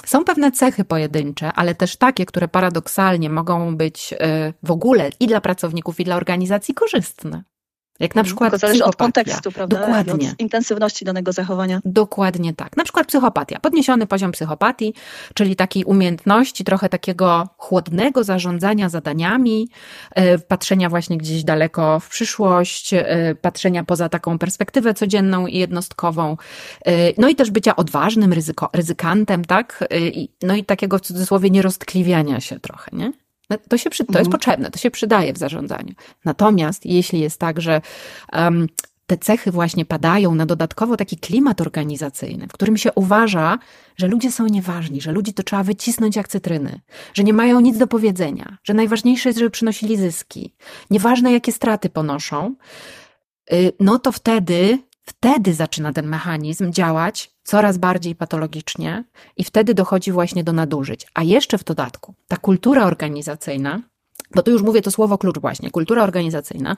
[0.06, 4.16] Są pewne cechy pojedyncze, ale też takie, które paradoksalnie mogą być y,
[4.62, 7.44] w ogóle i dla pracowników, i dla organizacji korzystne.
[8.00, 9.78] Jak na przykład Tylko zależy od kontekstu, prawda?
[9.80, 10.30] Dokładnie.
[10.30, 11.80] Od intensywności danego zachowania.
[11.84, 12.76] Dokładnie tak.
[12.76, 13.58] Na przykład psychopatia.
[13.60, 14.94] Podniesiony poziom psychopatii,
[15.34, 19.68] czyli takiej umiejętności, trochę takiego chłodnego zarządzania zadaniami,
[20.10, 26.36] e, patrzenia właśnie gdzieś daleko w przyszłość, e, patrzenia poza taką perspektywę codzienną i jednostkową.
[26.86, 29.84] E, no i też bycia odważnym, ryzyko, ryzykantem, tak?
[30.42, 33.12] No i takiego w cudzysłowie nieroztkliwiania się trochę, nie?
[33.50, 34.30] No, to, się, to jest mhm.
[34.30, 35.94] potrzebne, to się przydaje w zarządzaniu.
[36.24, 37.80] Natomiast jeśli jest tak, że
[38.32, 38.66] um,
[39.06, 43.58] te cechy właśnie padają na dodatkowo taki klimat organizacyjny, w którym się uważa,
[43.96, 46.80] że ludzie są nieważni, że ludzi to trzeba wycisnąć jak cytryny,
[47.14, 50.54] że nie mają nic do powiedzenia, że najważniejsze jest, żeby przynosili zyski,
[50.90, 52.54] nieważne jakie straty ponoszą,
[53.52, 54.78] y, no to wtedy
[55.08, 59.04] Wtedy zaczyna ten mechanizm działać coraz bardziej patologicznie
[59.36, 61.06] i wtedy dochodzi właśnie do nadużyć.
[61.14, 63.82] A jeszcze w dodatku ta kultura organizacyjna,
[64.34, 66.76] bo tu już mówię to słowo klucz właśnie, kultura organizacyjna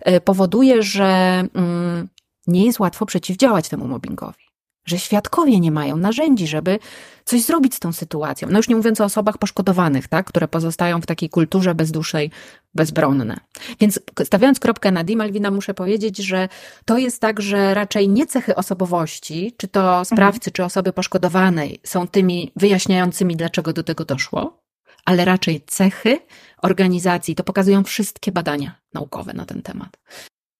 [0.00, 2.08] e, powoduje, że mm,
[2.46, 4.43] nie jest łatwo przeciwdziałać temu mobbingowi.
[4.84, 6.78] Że świadkowie nie mają narzędzi, żeby
[7.24, 8.48] coś zrobić z tą sytuacją.
[8.50, 12.30] No już nie mówiąc o osobach poszkodowanych, tak, które pozostają w takiej kulturze bezdusznej,
[12.74, 13.40] bezbronne.
[13.80, 16.48] Więc stawiając kropkę na D, Malwina, muszę powiedzieć, że
[16.84, 20.52] to jest tak, że raczej nie cechy osobowości, czy to sprawcy, mhm.
[20.52, 24.62] czy osoby poszkodowanej są tymi wyjaśniającymi, dlaczego do tego doszło,
[25.04, 26.18] ale raczej cechy
[26.62, 27.34] organizacji.
[27.34, 29.96] To pokazują wszystkie badania naukowe na ten temat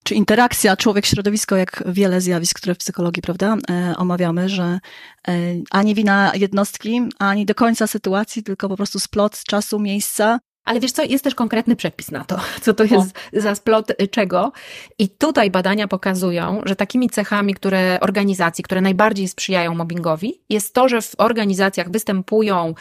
[0.05, 4.81] czy interakcja człowiek-środowisko, jak wiele zjawisk, które w psychologii, prawda, e, omawiamy, że
[5.29, 5.33] e,
[5.71, 10.39] ani wina jednostki, ani do końca sytuacji, tylko po prostu splot czasu, miejsca.
[10.65, 13.41] Ale wiesz co, jest też konkretny przepis na to, co to jest o.
[13.41, 14.53] za splot czego.
[14.99, 20.89] I tutaj badania pokazują, że takimi cechami, które organizacji, które najbardziej sprzyjają mobbingowi, jest to,
[20.89, 22.75] że w organizacjach występują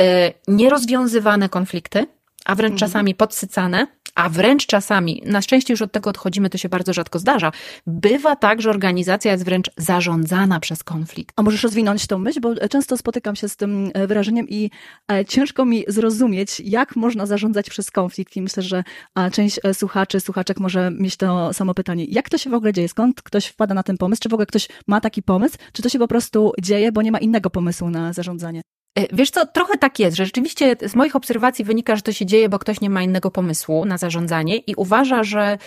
[0.00, 0.04] y,
[0.48, 2.06] nierozwiązywane konflikty,
[2.48, 2.78] a wręcz mhm.
[2.78, 7.18] czasami podsycane, a wręcz czasami, na szczęście już od tego odchodzimy, to się bardzo rzadko
[7.18, 7.52] zdarza,
[7.86, 11.34] bywa tak, że organizacja jest wręcz zarządzana przez konflikt.
[11.36, 14.70] A możesz rozwinąć tą myśl, bo często spotykam się z tym e, wyrażeniem i
[15.12, 18.84] e, ciężko mi zrozumieć, jak można zarządzać przez konflikt i myślę, że
[19.32, 22.04] część e, słuchaczy, słuchaczek może mieć to samo pytanie.
[22.04, 22.88] Jak to się w ogóle dzieje?
[22.88, 24.22] Skąd ktoś wpada na ten pomysł?
[24.22, 25.58] Czy w ogóle ktoś ma taki pomysł?
[25.72, 28.62] Czy to się po prostu dzieje, bo nie ma innego pomysłu na zarządzanie?
[28.98, 32.26] E, wiesz co, trochę tak jest, że rzeczywiście z moich obserwacji wynika, że to się
[32.26, 35.58] dzieje, bo ktoś nie ma innego pomysłu na zarządzanie i uważa, że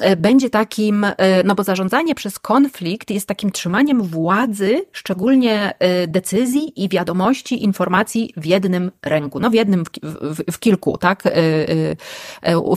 [0.00, 1.14] e, będzie takim, e,
[1.44, 5.74] no bo zarządzanie przez konflikt jest takim trzymaniem władzy, szczególnie
[6.08, 11.22] decyzji i wiadomości, informacji w jednym ręku, no w jednym, w, w, w kilku, tak,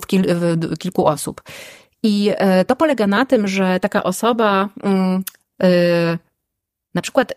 [0.01, 0.23] w, kil,
[0.57, 1.41] w kilku osób.
[2.03, 2.31] I
[2.67, 5.23] to polega na tym, że taka osoba, mm,
[6.95, 7.33] na przykład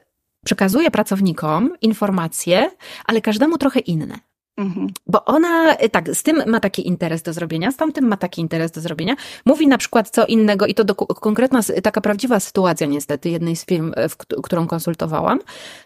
[0.48, 2.70] przekazuje pracownikom informacje,
[3.06, 4.18] ale każdemu trochę inne.
[4.56, 4.88] Mhm.
[5.06, 8.70] Bo ona, tak, z tym ma taki interes do zrobienia, z tamtym ma taki interes
[8.70, 9.16] do zrobienia.
[9.46, 13.66] Mówi na przykład co innego, i to do, konkretna, taka prawdziwa sytuacja niestety, jednej z
[13.66, 15.38] firm, w, którą konsultowałam,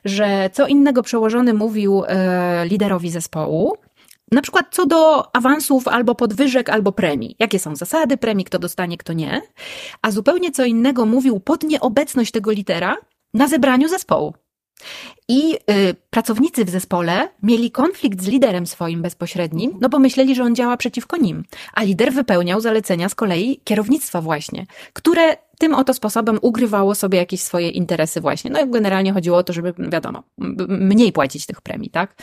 [0.04, 3.76] że co innego przełożony mówił e, liderowi zespołu,
[4.32, 7.36] na przykład co do awansów albo podwyżek, albo premii.
[7.38, 9.42] Jakie są zasady premii, kto dostanie, kto nie.
[10.02, 12.96] A zupełnie co innego mówił pod nieobecność tego lidera
[13.34, 14.34] na zebraniu zespołu.
[15.28, 20.42] I y, pracownicy w zespole mieli konflikt z liderem swoim bezpośrednim, no bo myśleli, że
[20.42, 25.94] on działa przeciwko nim, a lider wypełniał zalecenia z kolei kierownictwa właśnie, które tym oto
[25.94, 28.50] sposobem ugrywało sobie jakieś swoje interesy właśnie.
[28.50, 30.22] No i generalnie chodziło o to, żeby, wiadomo,
[30.68, 32.14] mniej płacić tych premii, tak?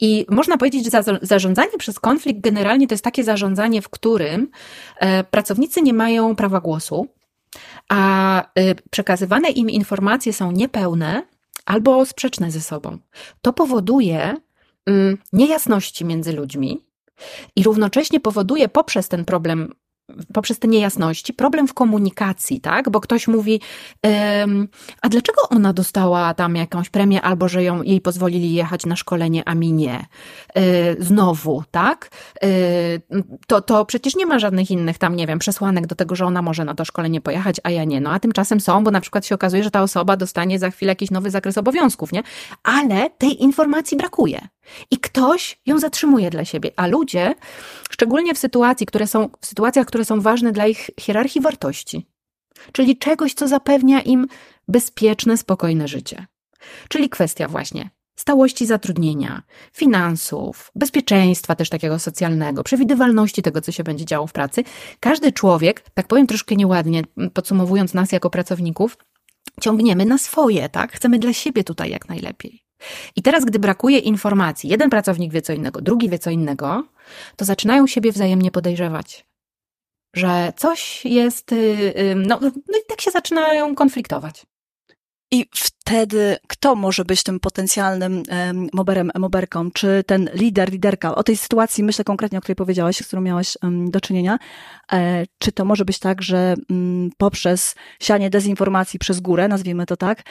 [0.00, 4.50] I można powiedzieć, że zarządzanie przez konflikt generalnie to jest takie zarządzanie, w którym
[5.00, 7.08] e, pracownicy nie mają prawa głosu,
[7.88, 11.22] a y, przekazywane im informacje są niepełne,
[11.64, 12.98] albo sprzeczne ze sobą.
[13.42, 14.36] To powoduje
[14.86, 16.84] mm, niejasności między ludźmi
[17.56, 19.74] i równocześnie powoduje poprzez ten problem
[20.32, 22.90] poprzez te niejasności, problem w komunikacji, tak?
[22.90, 23.60] Bo ktoś mówi,
[25.02, 29.42] a dlaczego ona dostała tam jakąś premię, albo że ją, jej pozwolili jechać na szkolenie,
[29.48, 30.06] a mi nie?
[30.54, 30.62] Yy,
[30.98, 32.10] znowu, tak?
[32.42, 32.48] Yy,
[33.46, 36.42] to, to przecież nie ma żadnych innych tam, nie wiem, przesłanek do tego, że ona
[36.42, 38.00] może na to szkolenie pojechać, a ja nie.
[38.00, 40.92] No a tymczasem są, bo na przykład się okazuje, że ta osoba dostanie za chwilę
[40.92, 42.22] jakiś nowy zakres obowiązków, nie?
[42.62, 44.48] Ale tej informacji brakuje.
[44.90, 47.34] I ktoś ją zatrzymuje dla siebie, a ludzie,
[47.90, 52.06] szczególnie w sytuacji, które są, w sytuacjach, które są ważne dla ich hierarchii wartości,
[52.72, 54.26] czyli czegoś, co zapewnia im
[54.68, 56.26] bezpieczne, spokojne życie.
[56.88, 64.04] Czyli kwestia właśnie stałości zatrudnienia, finansów, bezpieczeństwa też takiego socjalnego, przewidywalności tego, co się będzie
[64.04, 64.64] działo w pracy.
[65.00, 67.02] Każdy człowiek, tak powiem troszkę nieładnie,
[67.34, 68.98] podsumowując nas jako pracowników,
[69.60, 70.92] ciągniemy na swoje, tak?
[70.92, 72.63] Chcemy dla siebie tutaj jak najlepiej.
[73.16, 76.84] I teraz, gdy brakuje informacji, jeden pracownik wie co innego, drugi wie co innego,
[77.36, 79.26] to zaczynają siebie wzajemnie podejrzewać,
[80.14, 81.56] że coś jest, y,
[81.98, 84.46] y, no, no i tak się zaczynają konfliktować.
[85.34, 88.22] I wtedy kto może być tym potencjalnym
[88.72, 89.70] moberem, moberką?
[89.70, 91.14] Czy ten lider, liderka?
[91.14, 94.38] O tej sytuacji myślę konkretnie, o której powiedziałaś, z którą miałaś do czynienia.
[94.92, 99.96] E, czy to może być tak, że mm, poprzez sianie dezinformacji przez górę, nazwijmy to
[99.96, 100.22] tak,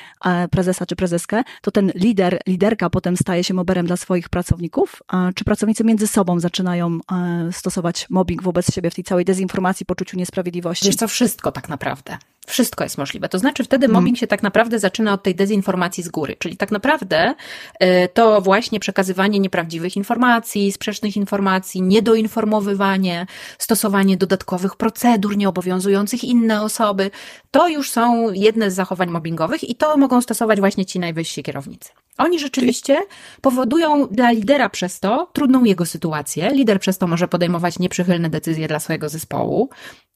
[0.51, 5.03] prezesa czy prezeskę, to ten lider, liderka potem staje się moberem dla swoich pracowników?
[5.35, 10.17] Czy pracownicy między sobą zaczynają e, stosować mobbing wobec siebie w tej całej dezinformacji, poczuciu
[10.17, 10.85] niesprawiedliwości?
[10.85, 12.17] Wiesz co, wszystko tak naprawdę.
[12.47, 13.29] Wszystko jest możliwe.
[13.29, 14.03] To znaczy wtedy mhm.
[14.03, 17.35] mobbing się tak naprawdę zaczyna od tej dezinformacji z góry, czyli tak naprawdę
[17.79, 23.25] e, to właśnie przekazywanie nieprawdziwych informacji, sprzecznych informacji, niedoinformowywanie,
[23.57, 27.11] stosowanie dodatkowych procedur nieobowiązujących inne osoby,
[27.51, 32.02] to już są jedne z zachowań mobbingowych i to mogą stosować właśnie ci najwyżsi kierownicy.
[32.17, 32.97] Oni rzeczywiście
[33.41, 36.49] powodują dla lidera przez to trudną jego sytuację.
[36.53, 39.69] Lider przez to może podejmować nieprzychylne decyzje dla swojego zespołu.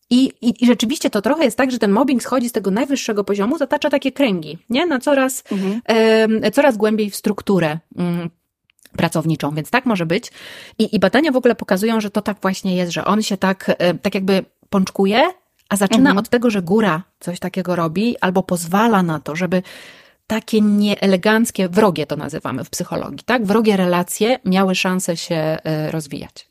[0.10, 3.24] I, i, I rzeczywiście to trochę jest tak, że ten mobbing schodzi z tego najwyższego
[3.24, 4.86] poziomu, zatacza takie kręgi, nie?
[4.86, 5.82] Na coraz, mhm.
[6.44, 7.80] e, coraz głębiej w strukturę.
[7.98, 8.30] Mm,
[8.98, 10.32] pracowniczą, więc tak może być.
[10.80, 13.76] I, I badania w ogóle pokazują, że to tak właśnie jest, że on się tak,
[13.78, 15.24] e, tak jakby pączkuje,
[15.70, 16.18] a zaczyna mhm.
[16.18, 19.64] od tego, że góra coś takiego robi, albo pozwala na to, żeby
[20.28, 23.46] takie nieeleganckie, wrogie to nazywamy w psychologii, tak?
[23.46, 26.48] Wrogie relacje miały szansę się e, rozwijać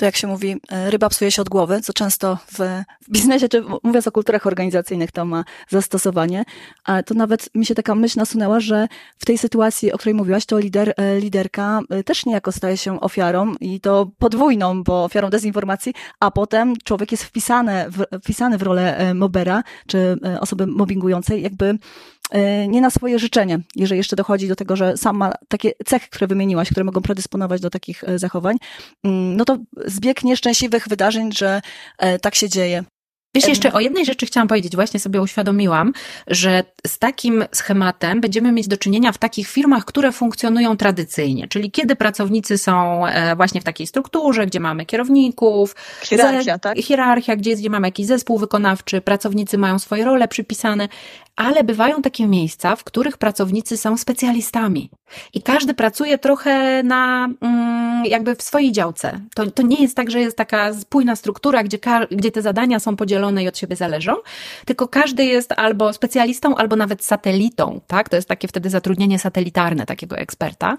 [0.00, 3.62] to jak się mówi, e, ryba psuje się od głowy, co często w, biznesie, czy
[3.82, 6.44] mówiąc o kulturach organizacyjnych, to ma zastosowanie.
[6.84, 10.46] Ale to nawet mi się taka myśl nasunęła, że w tej sytuacji, o której mówiłaś,
[10.46, 15.94] to lider, e, liderka też niejako staje się ofiarą i to podwójną, bo ofiarą dezinformacji,
[16.20, 21.78] a potem człowiek jest wpisany w, wpisany w rolę mobera, czy osoby mobbingującej, jakby
[22.68, 26.26] nie na swoje życzenie, jeżeli jeszcze dochodzi do tego, że sam ma takie cechy, które
[26.26, 28.56] wymieniłaś, które mogą predysponować do takich e, zachowań,
[29.04, 31.62] mm, no to zbieg nieszczęśliwych wydarzeń, że
[31.98, 32.84] e, tak się dzieje.
[33.34, 35.92] Wiesz, jeszcze o jednej rzeczy chciałam powiedzieć, właśnie sobie uświadomiłam,
[36.26, 41.70] że z takim schematem będziemy mieć do czynienia w takich firmach, które funkcjonują tradycyjnie, czyli
[41.70, 46.78] kiedy pracownicy są e, właśnie w takiej strukturze, gdzie mamy kierowników, hierarchia, tak?
[46.78, 50.88] hierarchia gdzie, gdzie mamy jakiś zespół wykonawczy, pracownicy mają swoje role przypisane,
[51.40, 54.90] ale bywają takie miejsca, w których pracownicy są specjalistami
[55.34, 59.20] i każdy pracuje trochę na, mm, jakby w swojej działce.
[59.34, 61.78] To, to nie jest tak, że jest taka spójna struktura, gdzie,
[62.10, 64.16] gdzie te zadania są podzielone i od siebie zależą,
[64.64, 68.08] tylko każdy jest albo specjalistą, albo nawet satelitą, tak?
[68.08, 70.76] To jest takie wtedy zatrudnienie satelitarne takiego eksperta.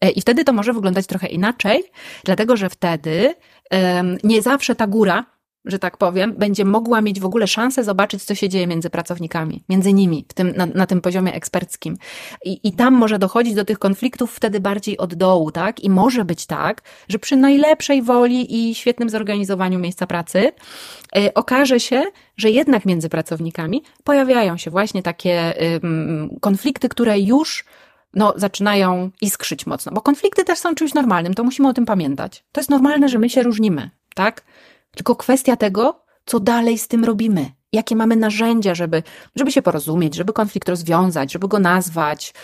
[0.00, 1.84] E, I wtedy to może wyglądać trochę inaczej,
[2.24, 3.34] dlatego że wtedy
[4.24, 5.24] nie zawsze ta góra
[5.68, 9.64] że tak powiem, będzie mogła mieć w ogóle szansę zobaczyć, co się dzieje między pracownikami,
[9.68, 11.96] między nimi, w tym, na, na tym poziomie eksperckim.
[12.44, 15.80] I, I tam może dochodzić do tych konfliktów wtedy bardziej od dołu, tak?
[15.80, 20.52] I może być tak, że przy najlepszej woli i świetnym zorganizowaniu miejsca pracy
[21.14, 22.02] yy, okaże się,
[22.36, 25.54] że jednak między pracownikami pojawiają się właśnie takie
[26.40, 27.64] konflikty, które już
[28.14, 32.44] no, zaczynają iskrzyć mocno, bo konflikty też są czymś normalnym, to musimy o tym pamiętać.
[32.52, 34.44] To jest normalne, że my się różnimy, tak?
[34.98, 37.50] Tylko kwestia tego, co dalej z tym robimy.
[37.72, 39.02] Jakie mamy narzędzia, żeby,
[39.36, 42.34] żeby się porozumieć, żeby konflikt rozwiązać, żeby go nazwać.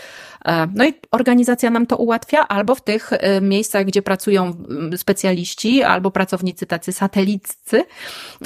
[0.45, 4.65] E, no i organizacja nam to ułatwia, albo w tych e, miejscach, gdzie pracują
[4.97, 7.85] specjaliści, albo pracownicy tacy sateliccy,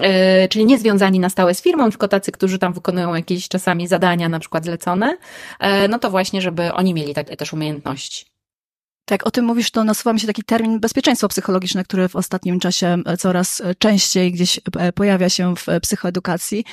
[0.00, 3.88] e, czyli nie związani na stałe z firmą, tylko tacy, którzy tam wykonują jakieś czasami
[3.88, 5.16] zadania, na przykład zlecone,
[5.88, 8.37] no to właśnie, żeby oni mieli takie też umiejętności.
[9.08, 12.60] Tak, o tym mówisz, to nasuwa mi się taki termin bezpieczeństwo psychologiczne, który w ostatnim
[12.60, 16.64] czasie e, coraz e, częściej gdzieś e, pojawia się w psychoedukacji,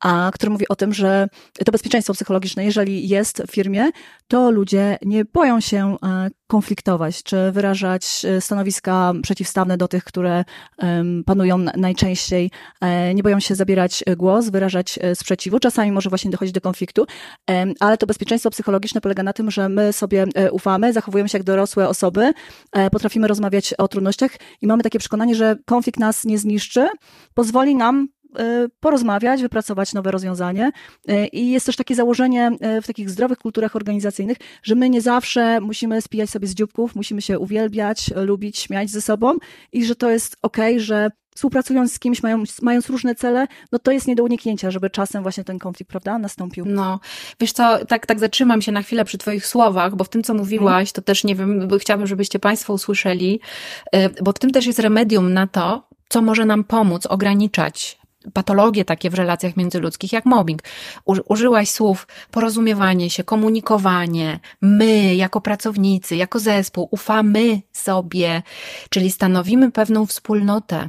[0.00, 1.28] a który mówi o tym, że
[1.64, 3.90] to bezpieczeństwo psychologiczne, jeżeli jest w firmie,
[4.28, 5.96] to ludzie nie boją się
[6.54, 10.44] konfliktować, czy wyrażać stanowiska przeciwstawne do tych, które
[11.26, 12.50] panują najczęściej,
[13.14, 15.58] nie boją się zabierać głos, wyrażać sprzeciwu.
[15.58, 17.06] Czasami może właśnie dochodzić do konfliktu,
[17.80, 21.88] ale to bezpieczeństwo psychologiczne polega na tym, że my sobie ufamy, zachowujemy się jak dorosłe
[21.88, 22.32] osoby,
[22.72, 24.30] e, potrafimy rozmawiać o trudnościach
[24.62, 26.88] i mamy takie przekonanie, że konflikt nas nie zniszczy,
[27.34, 28.13] pozwoli nam e,
[28.80, 30.70] porozmawiać, wypracować nowe rozwiązanie.
[31.08, 32.50] E, I jest też takie założenie
[32.82, 37.22] w takich zdrowych kulturach organizacyjnych, że my nie zawsze musimy spijać sobie z dzióbków, musimy
[37.22, 39.34] się uwielbiać, lubić, śmiać ze sobą
[39.72, 43.92] i że to jest okej, że współpracując z kimś, mając, mając różne cele, no to
[43.92, 46.64] jest nie do uniknięcia, żeby czasem właśnie ten konflikt, prawda, nastąpił.
[46.64, 47.00] No,
[47.40, 50.34] wiesz co, tak, tak zatrzymam się na chwilę przy Twoich słowach, bo w tym, co
[50.34, 53.40] mówiłaś, to też nie wiem, chciałabym, żebyście Państwo usłyszeli,
[54.22, 57.98] bo w tym też jest remedium na to, co może nam pomóc ograniczać
[58.32, 60.62] patologie takie w relacjach międzyludzkich, jak mobbing.
[61.04, 68.42] Użyłaś słów porozumiewanie się, komunikowanie, my jako pracownicy, jako zespół, ufamy sobie,
[68.90, 70.88] czyli stanowimy pewną wspólnotę.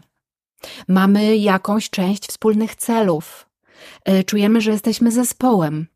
[0.88, 3.50] Mamy jakąś część wspólnych celów.
[4.06, 5.88] E, czujemy, że jesteśmy zespołem.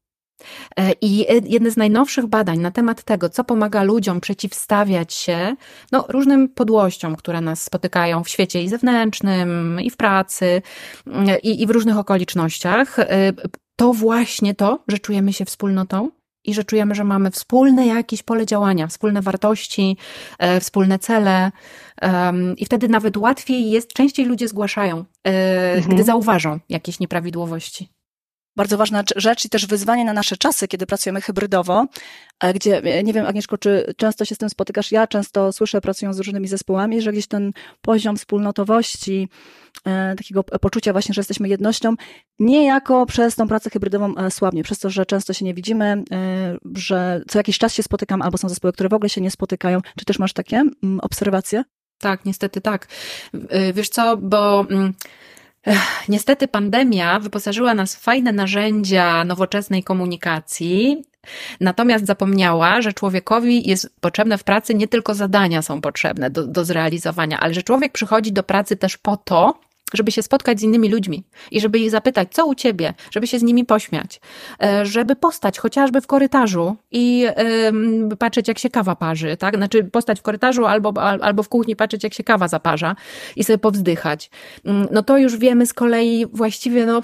[0.79, 5.55] E, I jedne z najnowszych badań na temat tego, co pomaga ludziom przeciwstawiać się
[5.91, 10.61] no, różnym podłościom, które nas spotykają w świecie i zewnętrznym, i w pracy,
[11.07, 12.97] e, i, i w różnych okolicznościach,
[13.75, 16.09] to właśnie to, że czujemy się wspólnotą,
[16.45, 19.97] i że czujemy, że mamy wspólne jakieś pole działania, wspólne wartości,
[20.39, 21.51] e, wspólne cele.
[22.01, 25.95] Um, I wtedy nawet łatwiej jest, częściej ludzie zgłaszają, e, mhm.
[25.95, 27.89] gdy zauważą jakieś nieprawidłowości
[28.59, 31.85] bardzo ważna rzecz i też wyzwanie na nasze czasy, kiedy pracujemy hybrydowo,
[32.39, 35.81] e, gdzie, e, nie wiem Agnieszko, czy często się z tym spotykasz, ja często słyszę,
[35.81, 39.29] pracując z różnymi zespołami, że gdzieś ten poziom wspólnotowości,
[39.85, 41.93] e, takiego poczucia właśnie, że jesteśmy jednością,
[42.39, 46.03] niejako przez tą pracę hybrydową słabnie, przez to, że często się nie widzimy,
[46.75, 49.81] że co jakiś czas się spotykam, albo są zespoły, które w ogóle się nie spotykają.
[49.97, 51.63] Czy też masz takie mm, obserwacje?
[51.99, 52.87] Tak, niestety tak.
[53.73, 54.65] Wiesz co, bo
[56.09, 61.03] Niestety pandemia wyposażyła nas w fajne narzędzia nowoczesnej komunikacji,
[61.59, 66.65] natomiast zapomniała, że człowiekowi jest potrzebne w pracy nie tylko zadania są potrzebne do, do
[66.65, 69.59] zrealizowania, ale że człowiek przychodzi do pracy też po to,
[69.93, 73.39] żeby się spotkać z innymi ludźmi i żeby ich zapytać, co u ciebie, żeby się
[73.39, 74.21] z nimi pośmiać,
[74.63, 77.27] e, żeby postać chociażby w korytarzu i
[78.19, 79.55] patrzeć, jak się kawa parzy, tak?
[79.55, 82.95] Znaczy postać w korytarzu albo, albo w kuchni patrzeć, jak się kawa zaparza
[83.35, 84.29] i sobie powzdychać.
[84.65, 87.01] Mm, no to już wiemy z kolei właściwie, no,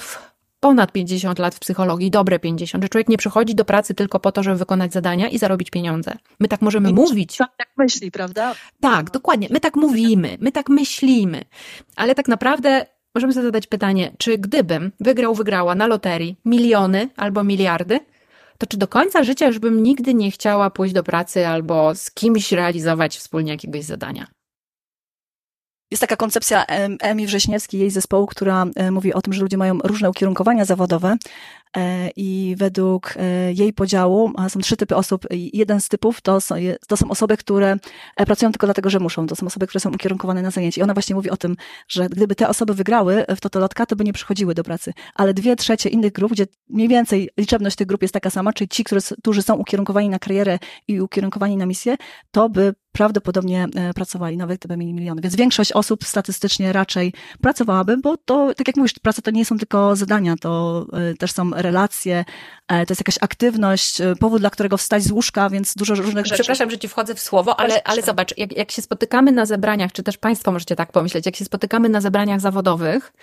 [0.66, 4.32] ponad 50 lat w psychologii, dobre 50, że człowiek nie przychodzi do pracy tylko po
[4.32, 6.14] to, żeby wykonać zadania i zarobić pieniądze.
[6.40, 7.38] My tak możemy I mówić.
[7.38, 8.56] Tak myśli, prawda?
[8.80, 9.48] Tak, dokładnie.
[9.52, 11.42] My tak mówimy, my tak myślimy.
[11.96, 17.44] Ale tak naprawdę możemy sobie zadać pytanie, czy gdybym wygrał, wygrała na loterii miliony albo
[17.44, 18.00] miliardy,
[18.58, 22.12] to czy do końca życia już bym nigdy nie chciała pójść do pracy albo z
[22.12, 24.28] kimś realizować wspólnie jakiegoś zadania?
[25.92, 29.78] Jest taka koncepcja Emi Wrześniewskiej, jej zespołu, która e, mówi o tym, że ludzie mają
[29.84, 31.16] różne ukierunkowania zawodowe
[31.78, 35.26] e, i według e, jej podziału są trzy typy osób.
[35.32, 36.56] Jeden z typów to są,
[36.88, 37.78] to są osoby, które
[38.16, 39.28] pracują tylko dlatego, że muszą.
[39.28, 40.82] To są osoby, które są ukierunkowane na zajęcie.
[40.82, 41.56] I ona właśnie mówi o tym,
[41.88, 44.94] że gdyby te osoby wygrały w totolotka, to by nie przychodziły do pracy.
[45.16, 48.68] Ale dwie trzecie innych grup, gdzie mniej więcej liczebność tych grup jest taka sama, czyli
[48.68, 48.84] ci,
[49.20, 51.96] którzy są ukierunkowani na karierę i ukierunkowani na misję,
[52.32, 55.22] to by prawdopodobnie e, pracowali, nawet gdyby mieli miliony.
[55.22, 59.58] Więc większość osób statystycznie raczej pracowałaby, bo to, tak jak mówisz, praca to nie są
[59.58, 62.26] tylko zadania, to e, też są relacje,
[62.68, 66.36] e, to jest jakaś aktywność, powód, dla którego wstać z łóżka, więc dużo różnych rzeczy.
[66.36, 69.92] Przepraszam, że ci wchodzę w słowo, ale, ale zobacz, jak, jak się spotykamy na zebraniach,
[69.92, 73.14] czy też Państwo możecie tak pomyśleć, jak się spotykamy na zebraniach zawodowych,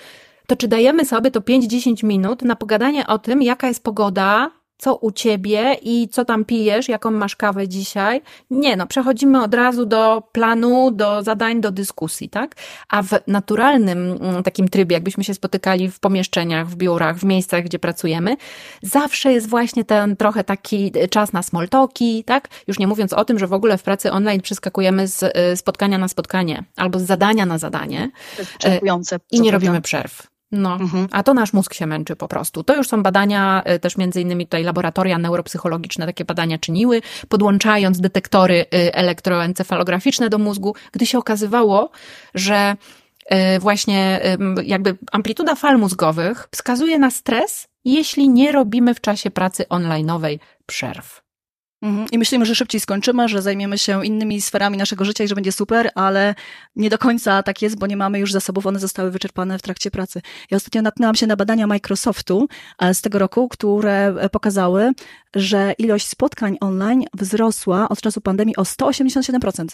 [0.46, 4.50] to czy dajemy sobie to 5-10 minut na pogadanie o tym, jaka jest pogoda,
[4.82, 8.22] co u ciebie i co tam pijesz, jaką masz kawę dzisiaj.
[8.50, 12.54] Nie, no, przechodzimy od razu do planu, do zadań, do dyskusji, tak?
[12.88, 17.64] A w naturalnym mm, takim trybie, jakbyśmy się spotykali w pomieszczeniach, w biurach, w miejscach,
[17.64, 18.36] gdzie pracujemy,
[18.82, 22.48] zawsze jest właśnie ten trochę taki czas na smoltoki, tak?
[22.68, 25.98] Już nie mówiąc o tym, że w ogóle w pracy online przeskakujemy z y, spotkania
[25.98, 28.10] na spotkanie albo z zadania na zadanie.
[29.30, 30.31] I nie robimy przerw.
[30.52, 31.08] No, mhm.
[31.10, 32.64] a to nasz mózg się męczy po prostu.
[32.64, 38.00] To już są badania, y, też między innymi tutaj laboratoria neuropsychologiczne takie badania czyniły, podłączając
[38.00, 41.90] detektory y, elektroencefalograficzne do mózgu, gdy się okazywało,
[42.34, 42.76] że
[43.32, 44.20] y, właśnie
[44.64, 51.21] jakby amplituda fal mózgowych wskazuje na stres, jeśli nie robimy w czasie pracy onlineowej przerw.
[51.82, 52.06] Mhm.
[52.12, 55.52] I myślimy, że szybciej skończymy, że zajmiemy się innymi sferami naszego życia i że będzie
[55.52, 56.34] super, ale
[56.76, 59.90] nie do końca tak jest, bo nie mamy już zasobów, one zostały wyczerpane w trakcie
[59.90, 60.20] pracy.
[60.50, 64.92] Ja ostatnio natknęłam się na badania Microsoftu e, z tego roku, które e, pokazały,
[65.34, 69.66] że ilość spotkań online wzrosła od czasu pandemii o 187%.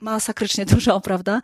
[0.00, 1.40] Masakrycznie dużo, prawda?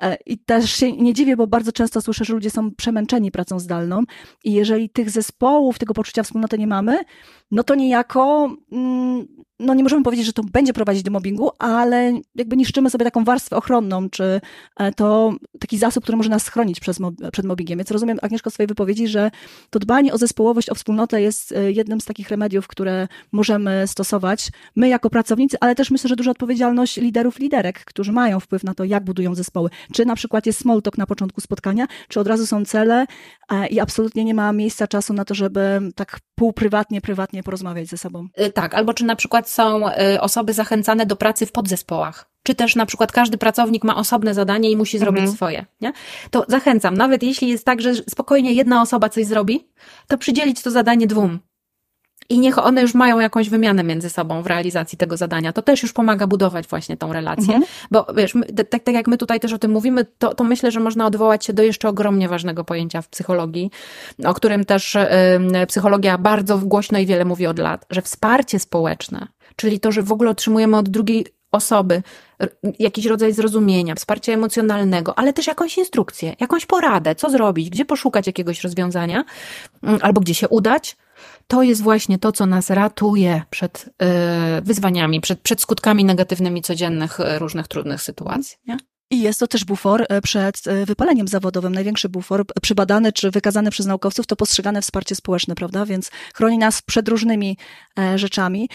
[0.00, 3.58] E, I też się nie dziwię, bo bardzo często słyszę, że ludzie są przemęczeni pracą
[3.58, 4.02] zdalną
[4.44, 6.98] i jeżeli tych zespołów, tego poczucia wspólnoty nie mamy,
[7.50, 9.26] no to niejako mm,
[9.58, 13.24] no nie możemy powiedzieć, że to będzie prowadzić do mobbingu, ale jakby niszczymy sobie taką
[13.24, 14.40] warstwę ochronną, czy
[14.76, 16.98] e, to taki zasób, który może nas schronić przed,
[17.44, 17.78] mobbingiem.
[17.78, 19.30] Więc rozumiem, Agnieszko, swojej wypowiedzi, że
[19.70, 24.50] to dbanie o zespołowość, o wspólnotę jest e, jednym z takich remediów, które możemy stosować
[24.76, 28.74] my jako pracownicy, ale też myślę, że duża odpowiedzialność liderów, liderek, którzy mają wpływ na
[28.74, 29.70] to, jak budują zespoły.
[29.92, 33.06] Czy na przykład jest small talk na początku spotkania, czy od razu są cele
[33.70, 38.28] i absolutnie nie ma miejsca, czasu na to, żeby tak półprywatnie, prywatnie porozmawiać ze sobą.
[38.54, 42.30] Tak, albo czy na przykład są y, osoby zachęcane do pracy w podzespołach.
[42.42, 45.36] Czy też na przykład każdy pracownik ma osobne zadanie i musi zrobić mhm.
[45.36, 45.92] swoje, nie?
[46.30, 49.68] To zachęcam, nawet jeśli jest tak, że spokojnie jedna osoba coś zrobi,
[50.08, 51.38] to przydzielić to zadanie dwóm
[52.28, 55.52] i niech one już mają jakąś wymianę między sobą w realizacji tego zadania.
[55.52, 57.54] To też już pomaga budować właśnie tą relację.
[57.54, 57.64] Mhm.
[57.90, 58.34] Bo wiesz,
[58.70, 61.44] tak, tak jak my tutaj też o tym mówimy, to, to myślę, że można odwołać
[61.44, 63.70] się do jeszcze ogromnie ważnego pojęcia w psychologii,
[64.24, 69.26] o którym też y, psychologia bardzo głośno i wiele mówi od lat, że wsparcie społeczne,
[69.56, 72.02] czyli to, że w ogóle otrzymujemy od drugiej osoby
[72.78, 78.26] jakiś rodzaj zrozumienia, wsparcia emocjonalnego, ale też jakąś instrukcję, jakąś poradę, co zrobić, gdzie poszukać
[78.26, 79.24] jakiegoś rozwiązania,
[80.00, 80.96] albo gdzie się udać,
[81.46, 87.20] to jest właśnie to, co nas ratuje przed e, wyzwaniami, przed, przed skutkami negatywnymi codziennych
[87.20, 88.56] e, różnych trudnych sytuacji.
[88.66, 88.76] Nie?
[89.10, 91.74] I jest to też bufor e, przed wypaleniem zawodowym.
[91.74, 95.86] Największy bufor, przybadany czy wykazany przez naukowców, to postrzegane wsparcie społeczne, prawda?
[95.86, 97.56] Więc chroni nas przed różnymi
[98.16, 98.68] rzeczami.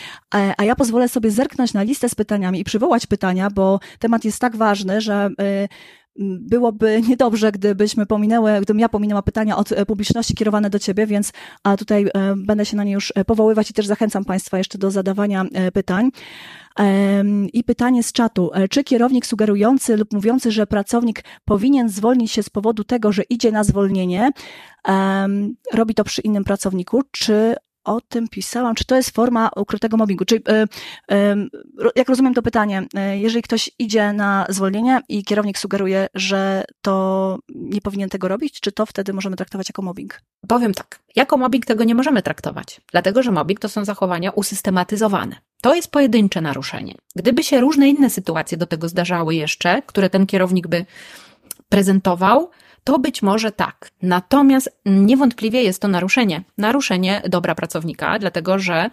[0.58, 4.40] A ja pozwolę sobie zerknąć na listę z pytaniami i przywołać pytania, bo temat jest
[4.40, 5.30] tak ważny, że
[6.20, 11.32] byłoby niedobrze, gdybyśmy pominęły, gdybym ja pominęła pytania od publiczności kierowane do ciebie, więc
[11.64, 12.08] a tutaj
[12.38, 16.10] będę się na nie już powoływać i też zachęcam Państwa jeszcze do zadawania pytań.
[17.54, 18.52] I pytanie z czatu.
[18.70, 23.52] Czy kierownik sugerujący lub mówiący, że pracownik powinien zwolnić się z powodu tego, że idzie
[23.52, 24.32] na zwolnienie,
[25.74, 30.26] robi to przy innym pracowniku, czy o tym pisałam, czy to jest forma ukrytego mobbingu?
[30.26, 30.66] Czyli, e,
[31.12, 31.36] e,
[31.96, 37.38] jak rozumiem to pytanie, e, jeżeli ktoś idzie na zwolnienie i kierownik sugeruje, że to
[37.56, 40.22] nie powinien tego robić, czy to wtedy możemy traktować jako mobbing?
[40.48, 45.36] Powiem tak, jako mobbing tego nie możemy traktować, dlatego że mobbing to są zachowania usystematyzowane.
[45.62, 46.96] To jest pojedyncze naruszenie.
[47.16, 50.86] Gdyby się różne inne sytuacje do tego zdarzały jeszcze, które ten kierownik by
[51.70, 52.50] prezentował,
[52.84, 53.90] to być może tak.
[54.02, 56.44] Natomiast niewątpliwie jest to naruszenie.
[56.58, 58.90] Naruszenie dobra pracownika, dlatego że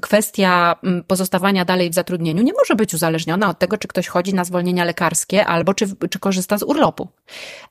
[0.00, 0.76] kwestia
[1.06, 4.84] pozostawania dalej w zatrudnieniu nie może być uzależniona od tego, czy ktoś chodzi na zwolnienia
[4.84, 7.08] lekarskie albo czy, czy korzysta z urlopu.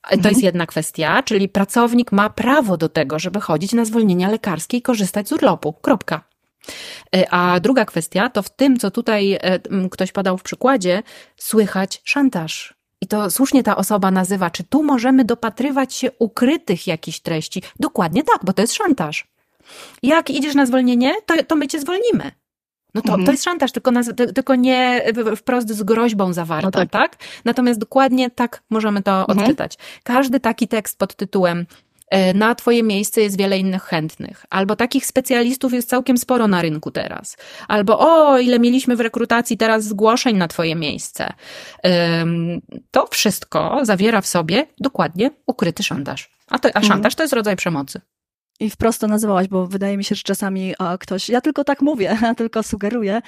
[0.09, 0.33] To mhm.
[0.33, 4.81] jest jedna kwestia, czyli pracownik ma prawo do tego, żeby chodzić na zwolnienia lekarskie i
[4.81, 5.73] korzystać z urlopu.
[5.73, 6.21] Kropka.
[7.15, 9.59] E, a druga kwestia to w tym, co tutaj e,
[9.91, 11.03] ktoś podał w przykładzie,
[11.35, 12.74] słychać szantaż.
[13.05, 17.61] I to słusznie ta osoba nazywa, czy tu możemy dopatrywać się ukrytych jakichś treści?
[17.79, 19.27] Dokładnie tak, bo to jest szantaż.
[20.03, 22.31] Jak idziesz na zwolnienie, to, to my cię zwolnimy.
[22.95, 23.25] No to, mhm.
[23.25, 23.91] to jest szantaż, tylko,
[24.35, 25.01] tylko nie
[25.35, 26.89] wprost z groźbą zawarta, no tak.
[26.89, 27.17] tak.
[27.45, 29.39] Natomiast dokładnie tak możemy to mhm.
[29.39, 29.77] odczytać.
[30.03, 31.65] Każdy taki tekst pod tytułem
[32.35, 36.91] na Twoje miejsce jest wiele innych chętnych, albo takich specjalistów jest całkiem sporo na rynku
[36.91, 37.37] teraz,
[37.67, 41.33] albo o, ile mieliśmy w rekrutacji teraz zgłoszeń na Twoje miejsce.
[42.91, 46.29] To wszystko zawiera w sobie dokładnie ukryty szantaż.
[46.49, 46.85] A, to, a mhm.
[46.85, 48.01] szantaż to jest rodzaj przemocy
[48.59, 52.17] i wprost to nazywałaś, bo wydaje mi się, że czasami ktoś, ja tylko tak mówię,
[52.21, 53.21] ja tylko sugeruję,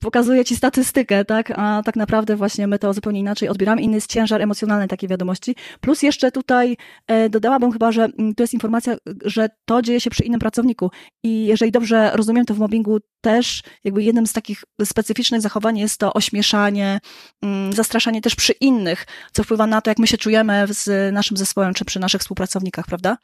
[0.00, 3.82] pokazuję ci statystykę, tak, a tak naprawdę właśnie my to zupełnie inaczej odbieramy.
[3.82, 5.56] Inny jest ciężar emocjonalny takiej wiadomości.
[5.80, 10.10] Plus jeszcze tutaj e, dodałabym chyba, że mm, to jest informacja, że to dzieje się
[10.10, 10.90] przy innym pracowniku
[11.22, 16.00] i jeżeli dobrze rozumiem, to w mobbingu też jakby jednym z takich specyficznych zachowań jest
[16.00, 17.00] to ośmieszanie,
[17.42, 21.36] mm, zastraszanie też przy innych, co wpływa na to, jak my się czujemy z naszym
[21.36, 23.16] zespołem czy przy naszych współpracownikach, prawda?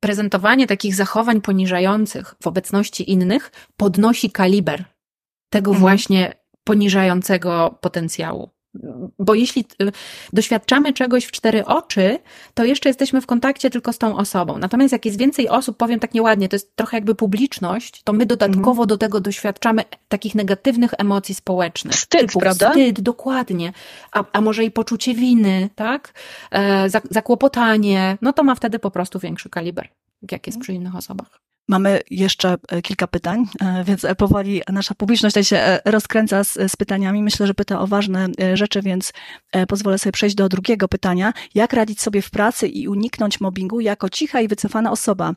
[0.00, 4.84] Prezentowanie takich zachowań poniżających w obecności innych podnosi kaliber
[5.50, 5.80] tego mhm.
[5.80, 6.34] właśnie
[6.64, 8.50] poniżającego potencjału.
[9.18, 9.92] Bo jeśli y,
[10.32, 12.18] doświadczamy czegoś w cztery oczy,
[12.54, 14.58] to jeszcze jesteśmy w kontakcie tylko z tą osobą.
[14.58, 18.26] Natomiast jak jest więcej osób, powiem tak nieładnie, to jest trochę jakby publiczność, to my
[18.26, 18.88] dodatkowo mhm.
[18.88, 21.94] do tego doświadczamy takich negatywnych emocji społecznych.
[21.94, 22.70] Wstyd, prawda?
[22.70, 23.72] Wstyd, dokładnie.
[24.12, 26.14] A, a może i poczucie winy, tak?
[26.50, 28.18] E, zakłopotanie.
[28.22, 29.88] No to ma wtedy po prostu większy kaliber,
[30.30, 31.47] jak jest przy innych osobach.
[31.68, 36.76] Mamy jeszcze e, kilka pytań, e, więc e, powoli nasza publiczność się rozkręca z, z,
[36.76, 37.22] pytaniami.
[37.22, 39.12] Myślę, że pyta o ważne rzeczy, więc
[39.68, 41.32] pozwolę sobie przejść do drugiego pytania.
[41.54, 45.32] Jak radzić sobie w pracy i uniknąć mobbingu jako cicha i wycofana osoba?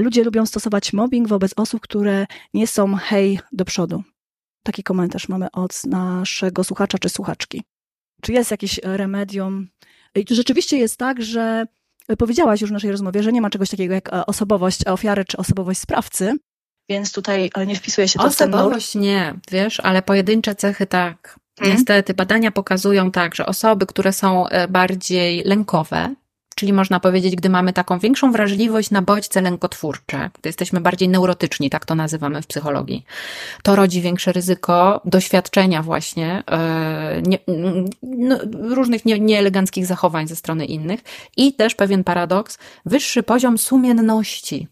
[0.00, 4.02] Ludzie lubią stosować mobbing wobec osób, które nie są hej do przodu.
[4.62, 7.62] Taki komentarz mamy od naszego słuchacza czy słuchaczki.
[8.22, 9.68] Czy jest jakieś remedium?
[10.14, 11.66] I czy rzeczywiście jest tak, że
[12.18, 15.36] Powiedziałaś już w naszej rozmowie, że nie ma czegoś takiego jak e, osobowość ofiary czy
[15.36, 16.36] osobowość sprawcy,
[16.88, 20.86] więc tutaj e, nie wpisuje się to Osobowość w ten nie, wiesz, ale pojedyncze cechy
[20.86, 21.38] tak.
[21.58, 21.76] Hmm?
[21.76, 26.14] Niestety badania pokazują tak, że osoby, które są e, bardziej lękowe,
[26.58, 31.70] Czyli można powiedzieć, gdy mamy taką większą wrażliwość na bodźce lękotwórcze, gdy jesteśmy bardziej neurotyczni,
[31.70, 33.04] tak to nazywamy w psychologii,
[33.62, 37.38] to rodzi większe ryzyko doświadczenia właśnie yy, nie,
[38.02, 41.00] no, różnych nie, nieeleganckich zachowań ze strony innych
[41.36, 44.68] i też pewien paradoks, wyższy poziom sumienności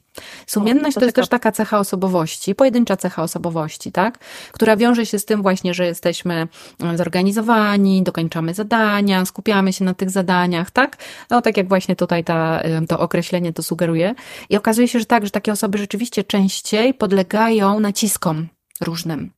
[0.47, 4.19] Sumienność to, jest też taka cecha osobowości, pojedyncza cecha osobowości, tak?
[4.53, 6.49] Która wiąże się z tym właśnie, że jesteśmy
[6.81, 10.97] mm, zorganizowani, dokończamy zadania, skupiamy się na tych zadaniach, tak?
[11.31, 14.15] No tak jak właśnie tutaj ta, to określenie to sugeruje.
[14.51, 18.49] I okazuje się, że tak, że takie osoby rzeczywiście częściej podlegają naciskom
[18.81, 19.31] różnym.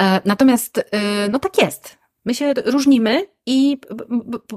[0.00, 0.82] E, natomiast, y,
[1.30, 1.99] no tak jest.
[2.24, 3.78] My się różnimy i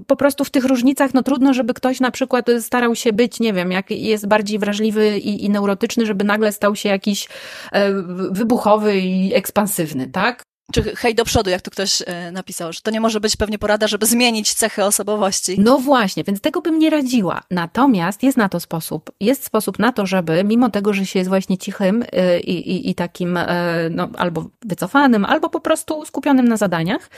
[0.07, 3.53] po prostu w tych różnicach, no trudno, żeby ktoś na przykład starał się być, nie
[3.53, 7.27] wiem, jak jest bardziej wrażliwy i, i neurotyczny, żeby nagle stał się jakiś
[7.71, 7.93] e,
[8.31, 10.43] wybuchowy i ekspansywny, tak?
[10.71, 13.59] Czy hej do przodu, jak tu ktoś e, napisał, że to nie może być pewnie
[13.59, 15.55] porada, żeby zmienić cechy osobowości.
[15.59, 17.41] No właśnie, więc tego bym nie radziła.
[17.51, 19.11] Natomiast jest na to sposób.
[19.19, 22.89] Jest sposób na to, żeby mimo tego, że się jest właśnie cichym e, i, i,
[22.89, 23.45] i takim e,
[23.91, 27.09] no, albo wycofanym, albo po prostu skupionym na zadaniach,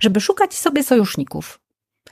[0.00, 1.60] żeby szukać sobie sojuszników.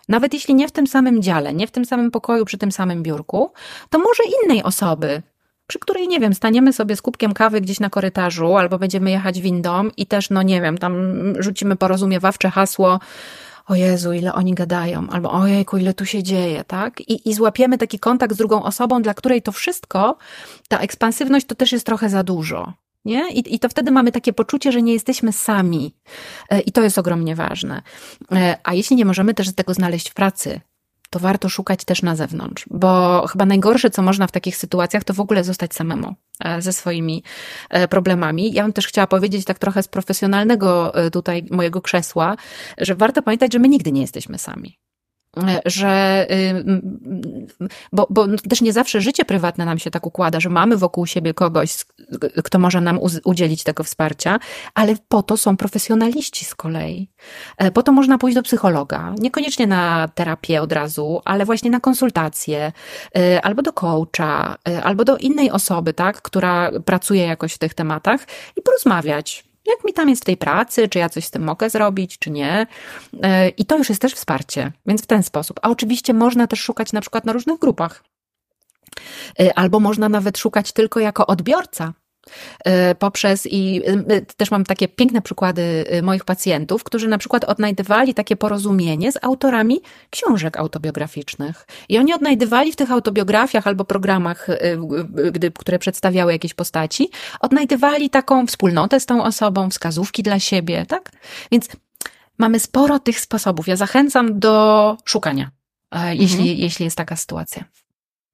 [0.08, 3.02] Nawet jeśli nie w tym samym dziale, nie w tym samym pokoju, przy tym samym
[3.02, 3.52] biurku,
[3.90, 5.22] to może innej osoby,
[5.66, 9.40] przy której, nie wiem, staniemy sobie z kubkiem kawy gdzieś na korytarzu albo będziemy jechać
[9.40, 10.94] windą i też, no nie wiem, tam
[11.38, 13.00] rzucimy porozumiewawcze hasło
[13.66, 17.00] o Jezu, ile oni gadają, albo ojejku, ile tu się dzieje, tak?
[17.00, 20.16] I, I złapiemy taki kontakt z drugą osobą, dla której to wszystko,
[20.68, 22.72] ta ekspansywność to też jest trochę za dużo.
[23.04, 23.30] Nie?
[23.30, 25.94] I, I to wtedy mamy takie poczucie, że nie jesteśmy sami.
[26.50, 27.82] E, I to jest ogromnie ważne.
[28.32, 30.60] E, a jeśli nie możemy też tego znaleźć w pracy,
[31.14, 35.14] to warto szukać też na zewnątrz, bo chyba najgorsze, co można w takich sytuacjach, to
[35.14, 37.22] w ogóle zostać samemu e, ze swoimi
[37.90, 38.52] problemami.
[38.52, 42.36] Ja bym też chciała powiedzieć tak trochę z profesjonalnego tutaj mojego krzesła,
[42.78, 44.83] że warto pamiętać, że my nigdy nie jesteśmy sami
[45.64, 46.26] że,
[47.92, 51.34] bo, bo też nie zawsze życie prywatne nam się tak układa, że mamy wokół siebie
[51.34, 51.84] kogoś,
[52.44, 54.38] kto może nam udzielić tego wsparcia,
[54.74, 57.10] ale po to są profesjonaliści z kolei.
[57.58, 61.80] E, po to można pójść do psychologa, niekoniecznie na terapię od razu, ale właśnie na
[61.80, 62.72] konsultację,
[63.16, 67.74] e, albo do coacha, e, albo do innej osoby, tak, która pracuje jakoś w tych
[67.74, 68.20] tematach
[68.56, 71.70] i porozmawiać jak mi tam jest w tej pracy, czy ja coś z tym mogę
[71.70, 72.66] zrobić, czy nie.
[73.22, 75.60] E, I to już jest też wsparcie, więc w ten sposób.
[75.62, 78.04] A oczywiście można też szukać na przykład na różnych grupach.
[79.40, 81.92] E, albo można nawet szukać tylko jako odbiorca
[82.98, 88.14] poprzez i e, też mam takie piękne przykłady e, moich pacjentów, którzy na przykład odnajdywali
[88.14, 91.66] takie porozumienie z autorami książek autobiograficznych.
[91.88, 94.46] I oni odnajdywali w tych autobiografiach albo programach,
[95.32, 97.10] gdy, które przedstawiały jakieś postaci,
[97.40, 101.10] odnajdywali taką wspólnotę z tą osobą, wskazówki dla siebie, tak?
[101.52, 101.68] Więc
[102.38, 103.68] mamy sporo tych sposobów.
[103.68, 105.50] Ja zachęcam do szukania,
[106.10, 106.58] jeśli, mhm.
[106.58, 107.64] jeśli jest taka sytuacja.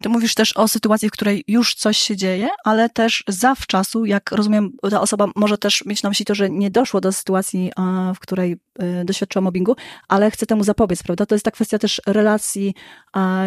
[0.02, 4.32] Ty mówisz też o sytuacji, w której już coś się dzieje, ale też zawczasu, jak
[4.32, 7.72] rozumiem, ta osoba może też mieć na myśli to, że nie doszło do sytuacji,
[8.14, 8.56] w której
[9.02, 9.76] y, doświadczyła mobbingu,
[10.08, 11.26] ale chce temu zapobiec, prawda?
[11.26, 12.74] To jest ta kwestia też relacji.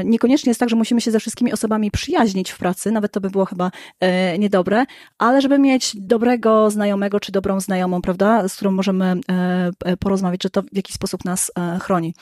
[0.06, 3.30] Niekoniecznie jest tak, że musimy się ze wszystkimi osobami przyjaźnić w pracy, nawet to by
[3.30, 4.86] było chyba e, niedobre,
[5.18, 10.44] ale żeby mieć dobrego znajomego czy dobrą znajomą, prawda, z którą możemy e, e, porozmawiać,
[10.44, 11.52] że to w jakiś sposób nas
[11.82, 12.14] chroni.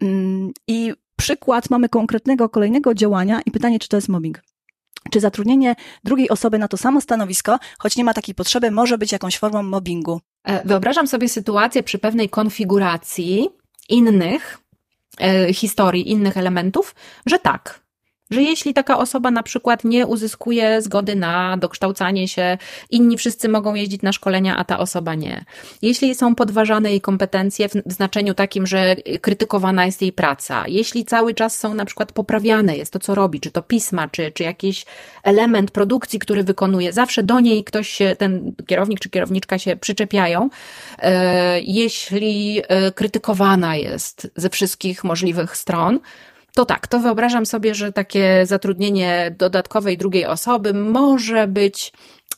[0.00, 4.42] Mm, I przykład mamy konkretnego kolejnego działania i pytanie, czy to jest mobbing.
[5.10, 9.12] Czy zatrudnienie drugiej osoby na to samo stanowisko, choć nie ma takiej potrzeby, może być
[9.12, 10.20] jakąś formą mobbingu?
[10.44, 13.48] E, wyobrażam sobie sytuację przy pewnej konfiguracji
[13.88, 14.58] innych
[15.20, 16.94] e, historii, innych elementów,
[17.26, 17.80] że tak,
[18.30, 22.58] że jeśli taka osoba na przykład nie uzyskuje zgody na dokształcanie się,
[22.90, 25.44] inni wszyscy mogą jeździć na szkolenia, a ta osoba nie.
[25.82, 31.34] Jeśli są podważane jej kompetencje w znaczeniu takim, że krytykowana jest jej praca, jeśli cały
[31.34, 34.86] czas są na przykład poprawiane jest to, co robi, czy to pisma, czy, czy jakiś
[35.22, 40.50] element produkcji, który wykonuje, zawsze do niej ktoś się, ten kierownik czy kierowniczka się przyczepiają,
[40.98, 46.00] e, jeśli e, krytykowana jest ze wszystkich możliwych stron,
[46.54, 51.92] to tak, to wyobrażam sobie, że takie zatrudnienie dodatkowej drugiej osoby może być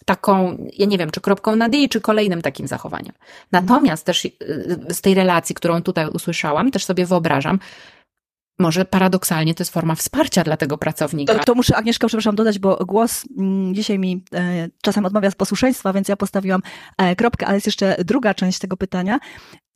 [0.05, 3.13] taką, ja nie wiem, czy kropką nad i, czy kolejnym takim zachowaniem.
[3.53, 4.33] Natomiast też y,
[4.89, 7.59] z tej relacji, którą tutaj usłyszałam, też sobie wyobrażam,
[8.61, 11.35] może paradoksalnie to jest forma wsparcia dla tego pracownika.
[11.35, 15.35] To, to muszę, Agnieszka, przepraszam, dodać, bo głos mm, dzisiaj mi e, czasem odmawia z
[15.35, 16.63] posłuszeństwa, więc ja postawiłam
[16.99, 19.19] e, kropkę, ale jest jeszcze druga część tego pytania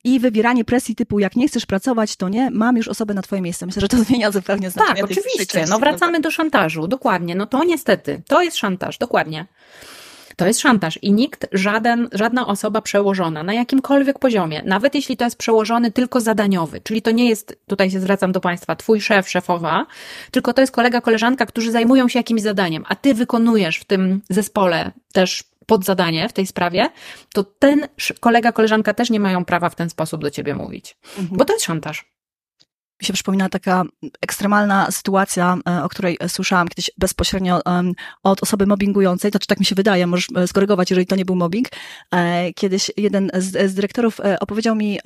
[0.04, 3.42] i wywieranie presji typu, jak nie chcesz pracować, to nie, mam już osobę na twoje
[3.42, 3.66] miejsce.
[3.66, 5.02] Myślę, że to zmienia zupełnie znaczenie.
[5.02, 5.64] Tak, oczywiście.
[5.68, 7.34] no wracamy do szantażu, dokładnie.
[7.34, 9.46] No to niestety, to jest szantaż, dokładnie.
[10.36, 15.24] To jest szantaż i nikt, żaden, żadna osoba przełożona na jakimkolwiek poziomie, nawet jeśli to
[15.24, 19.28] jest przełożony tylko zadaniowy, czyli to nie jest, tutaj się zwracam do Państwa, twój szef,
[19.28, 19.86] szefowa,
[20.30, 24.20] tylko to jest kolega, koleżanka, którzy zajmują się jakimś zadaniem, a ty wykonujesz w tym
[24.30, 26.88] zespole też podzadanie w tej sprawie,
[27.34, 27.88] to ten
[28.20, 31.38] kolega, koleżanka też nie mają prawa w ten sposób do ciebie mówić, mhm.
[31.38, 32.14] bo to jest szantaż
[33.00, 33.84] mi się przypomina taka
[34.20, 37.60] ekstremalna sytuacja, e, o której słyszałam kiedyś bezpośrednio
[38.22, 41.24] od osoby mobbingującej, to czy tak mi się wydaje, możesz e, skorygować, jeżeli to nie
[41.24, 41.68] był mobbing.
[42.10, 44.98] E, kiedyś jeden z, z dyrektorów opowiedział mi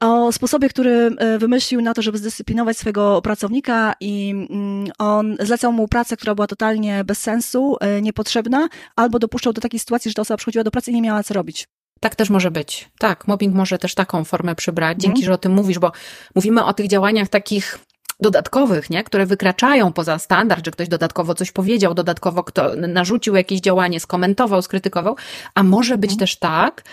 [0.00, 5.88] o sposobie, który wymyślił na to, żeby zdyscyplinować swojego pracownika i mm, on zlecał mu
[5.88, 10.36] pracę, która była totalnie bez sensu, niepotrzebna, albo dopuszczał do takiej sytuacji, że ta osoba
[10.36, 11.68] przychodziła do pracy i nie miała co robić.
[12.00, 12.90] Tak też może być.
[12.98, 14.98] Tak, mobbing może też taką formę przybrać.
[14.98, 15.26] Dzięki, mm.
[15.26, 15.92] że o tym mówisz, bo
[16.34, 17.78] mówimy o tych działaniach takich
[18.20, 19.04] dodatkowych, nie?
[19.04, 24.62] które wykraczają poza standard, że ktoś dodatkowo coś powiedział, dodatkowo kto narzucił jakieś działanie, skomentował,
[24.62, 25.16] skrytykował,
[25.54, 26.18] a może być mm.
[26.18, 26.84] też tak,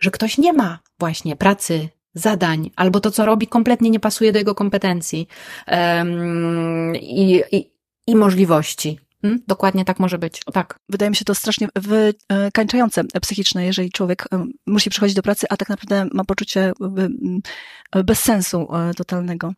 [0.00, 4.38] że ktoś nie ma właśnie pracy, zadań, albo to, co robi, kompletnie nie pasuje do
[4.38, 5.28] jego kompetencji
[5.68, 7.70] um, i, i,
[8.06, 8.98] i możliwości.
[9.22, 9.40] Hmm?
[9.46, 10.40] Dokładnie tak może być.
[10.52, 10.78] Tak.
[10.88, 14.28] Wydaje mi się to strasznie wykańczające psychiczne, jeżeli człowiek
[14.66, 16.72] musi przychodzić do pracy, a tak naprawdę ma poczucie
[18.04, 19.52] bez sensu e, totalnego.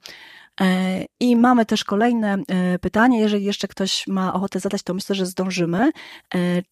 [1.21, 2.37] I mamy też kolejne
[2.81, 5.91] pytanie, jeżeli jeszcze ktoś ma ochotę zadać, to myślę, że zdążymy.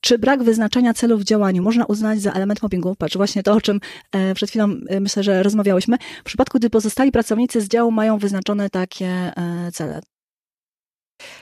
[0.00, 2.94] Czy brak wyznaczenia celu w działaniu można uznać za element mobbingu?
[2.98, 3.80] Patrz, właśnie to, o czym
[4.34, 4.68] przed chwilą
[5.00, 5.96] myślę, że rozmawiałyśmy.
[6.20, 9.32] W przypadku, gdy pozostali pracownicy z działu mają wyznaczone takie
[9.72, 10.00] cele.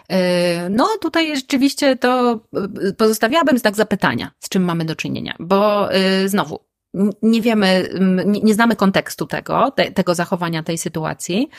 [0.09, 2.41] E, no, tutaj rzeczywiście to
[2.87, 6.59] e, pozostawiałabym znak zapytania, z czym mamy do czynienia, bo e, znowu,
[7.23, 7.89] nie wiemy,
[8.27, 11.51] nie, znamy kontekstu tego, te, tego zachowania, tej sytuacji.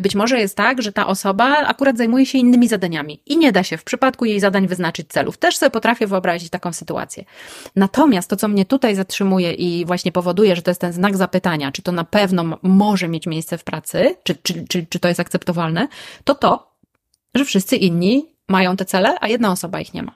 [0.00, 3.62] Być może jest tak, że ta osoba akurat zajmuje się innymi zadaniami i nie da
[3.62, 5.38] się w przypadku jej zadań wyznaczyć celów.
[5.38, 7.24] Też sobie potrafię wyobrazić taką sytuację.
[7.76, 11.72] Natomiast to, co mnie tutaj zatrzymuje i właśnie powoduje, że to jest ten znak zapytania,
[11.72, 15.20] czy to na pewno może mieć miejsce w pracy, czy, czy, czy, czy to jest
[15.20, 15.88] akceptowalne,
[16.24, 16.76] to to,
[17.34, 20.12] że wszyscy inni mają te cele, a jedna osoba ich nie ma.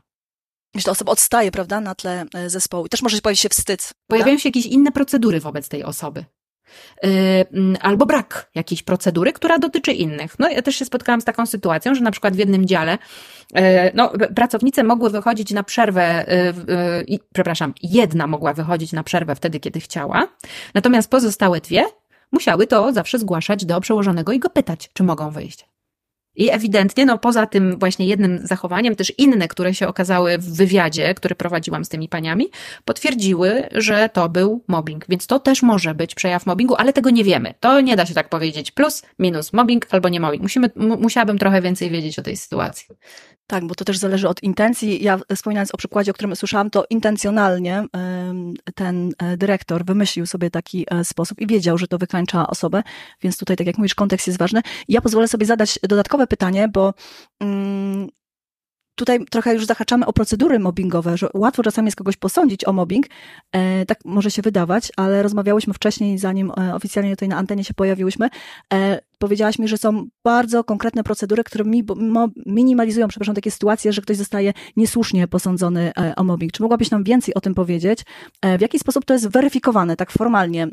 [0.74, 2.86] Jeśli osoba odstaje, prawda, na tle e, zespołu.
[2.86, 3.92] I też może pojawić się wstyd.
[4.06, 6.24] Pojawiają się jakieś inne procedury wobec tej osoby.
[7.02, 7.10] Yy,
[7.80, 10.38] albo brak jakiejś procedury, która dotyczy innych.
[10.38, 12.98] No ja też się spotkałam z taką sytuacją, że na przykład w jednym dziale
[13.54, 13.62] yy,
[13.94, 16.26] no, pracownice mogły wychodzić na przerwę,
[17.32, 20.28] przepraszam, jedna mogła wychodzić na przerwę wtedy, kiedy chciała,
[20.74, 21.84] natomiast pozostałe dwie
[22.32, 25.73] musiały to zawsze zgłaszać do przełożonego i go pytać, czy mogą wyjść.
[26.36, 31.14] I ewidentnie, no poza tym właśnie jednym zachowaniem, też inne, które się okazały w wywiadzie,
[31.14, 32.46] który prowadziłam z tymi paniami,
[32.84, 35.04] potwierdziły, że to był mobbing.
[35.08, 37.54] Więc to też może być przejaw mobbingu, ale tego nie wiemy.
[37.60, 40.42] To nie da się tak powiedzieć plus, minus, mobbing albo nie mobbing.
[40.42, 42.86] Musimy, musiałabym trochę więcej wiedzieć o tej sytuacji.
[43.46, 45.04] Tak, bo to też zależy od intencji.
[45.04, 47.84] Ja wspominając o przykładzie, o którym słyszałam, to intencjonalnie
[48.74, 52.82] ten e, dyrektor wymyślił sobie taki e, sposób i wiedział, że to wykańcza osobę,
[53.22, 54.60] więc tutaj, tak jak mówisz, kontekst jest ważny.
[54.88, 56.94] Ja pozwolę sobie zadać dodatkowe pytanie, bo
[57.40, 58.08] mm,
[58.94, 63.06] tutaj trochę już zahaczamy o procedury mobbingowe, że łatwo czasami jest kogoś posądzić o mobbing,
[63.52, 67.74] e, tak może się wydawać, ale rozmawiałyśmy wcześniej, zanim e, oficjalnie tutaj na antenie się
[67.74, 68.28] pojawiłyśmy,
[68.74, 73.92] e, powiedziałaś mi, że są bardzo konkretne procedury, które mi, mo, minimalizują, przepraszam, takie sytuacje,
[73.92, 76.52] że ktoś zostaje niesłusznie posądzony e, o mobbing.
[76.52, 78.00] Czy mogłabyś nam więcej o tym powiedzieć?
[78.42, 80.64] E, w jaki sposób to jest weryfikowane, tak formalnie?
[80.64, 80.68] E,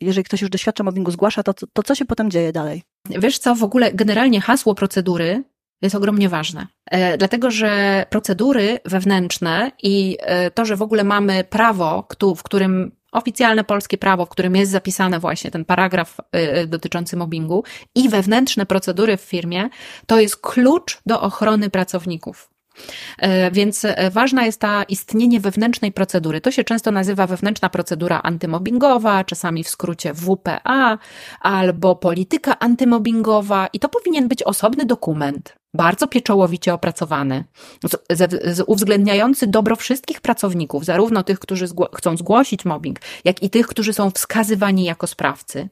[0.00, 2.82] jeżeli ktoś już doświadcza mobbingu, zgłasza, to, to co się potem dzieje dalej?
[3.10, 5.44] Wiesz co, w ogóle generalnie hasło procedury
[5.84, 6.66] jest ogromnie ważne.
[6.86, 12.92] E, dlatego, że procedury wewnętrzne i e, to, że w ogóle mamy prawo, w którym
[13.12, 17.64] oficjalne polskie prawo, w którym jest zapisane właśnie ten paragraf e, dotyczący mobbingu
[17.94, 19.68] i wewnętrzne procedury w firmie,
[20.06, 22.50] to jest klucz do ochrony pracowników.
[23.52, 26.40] Więc ważna jest ta istnienie wewnętrznej procedury.
[26.40, 30.98] To się często nazywa wewnętrzna procedura antymobbingowa, czasami w skrócie WPA,
[31.40, 37.44] albo polityka antymobbingowa, i to powinien być osobny dokument bardzo pieczołowicie opracowany,
[38.66, 43.92] uwzględniający dobro wszystkich pracowników, zarówno tych, którzy zgło chcą zgłosić mobbing, jak i tych, którzy
[43.92, 45.68] są wskazywani jako sprawcy.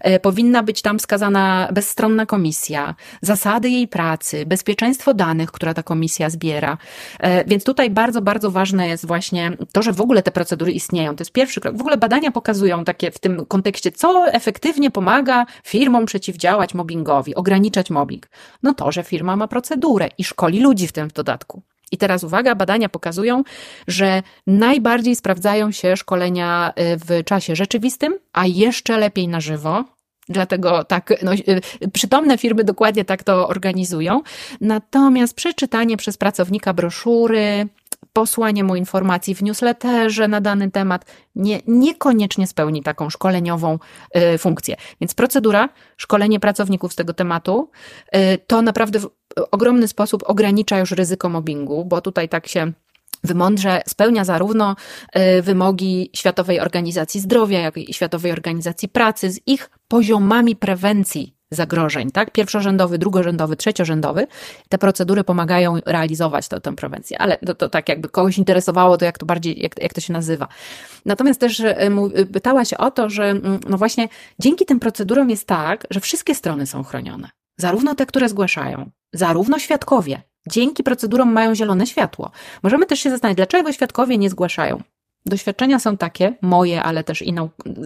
[0.00, 6.30] E, powinna być tam wskazana bezstronna komisja, zasady jej pracy, bezpieczeństwo danych, która ta komisja
[6.30, 6.78] zbiera.
[7.20, 11.16] E, więc tutaj bardzo, bardzo ważne jest właśnie to, że w ogóle te procedury istnieją.
[11.16, 11.76] To jest pierwszy krok.
[11.76, 17.90] W ogóle badania pokazują takie w tym kontekście, co efektywnie pomaga firmom przeciwdziałać mobbingowi, ograniczać
[17.90, 18.28] mobbing.
[18.62, 21.62] No to, że firma ma procedurę i szkoli ludzi w tym w dodatku.
[21.92, 23.42] I teraz uwaga, badania pokazują,
[23.88, 29.84] że najbardziej sprawdzają się szkolenia y, w czasie rzeczywistym, a jeszcze lepiej na żywo.
[30.28, 31.60] Dlatego tak, no, y,
[31.92, 34.22] przytomne firmy dokładnie tak to organizują.
[34.60, 37.68] Natomiast przeczytanie przez pracownika broszury,
[38.16, 43.78] posłanie mu informacji w newsletterze na dany temat nie, niekoniecznie spełni taką szkoleniową
[44.34, 44.76] y, funkcję.
[45.00, 47.70] Więc procedura, szkolenie pracowników z tego tematu,
[48.16, 48.98] y, to naprawdę
[49.50, 52.72] ogromny sposób ogranicza już ryzyko mobbingu, bo tutaj tak się
[53.24, 54.76] wymądrze spełnia zarówno
[55.38, 62.10] y, wymogi Światowej Organizacji Zdrowia, jak i Światowej Organizacji Pracy z ich poziomami prewencji zagrożeń,
[62.10, 62.30] tak?
[62.30, 64.26] Pierwszorzędowy, drugorzędowy, trzeciorzędowy.
[64.68, 69.04] Te procedury pomagają realizować tę, tę prewencję, ale to, to tak jakby kogoś interesowało, to
[69.04, 70.48] jak to bardziej, jak, jak to się nazywa.
[71.04, 74.08] Natomiast też e, e, pytała się o to, że mm, no właśnie
[74.38, 77.35] dzięki tym procedurom jest tak, że wszystkie strony są chronione.
[77.56, 80.22] Zarówno te, które zgłaszają, zarówno świadkowie.
[80.48, 82.30] Dzięki procedurom mają zielone światło.
[82.62, 84.82] Możemy też się zastanowić, dlaczego świadkowie nie zgłaszają.
[85.26, 87.34] Doświadczenia są takie, moje, ale też i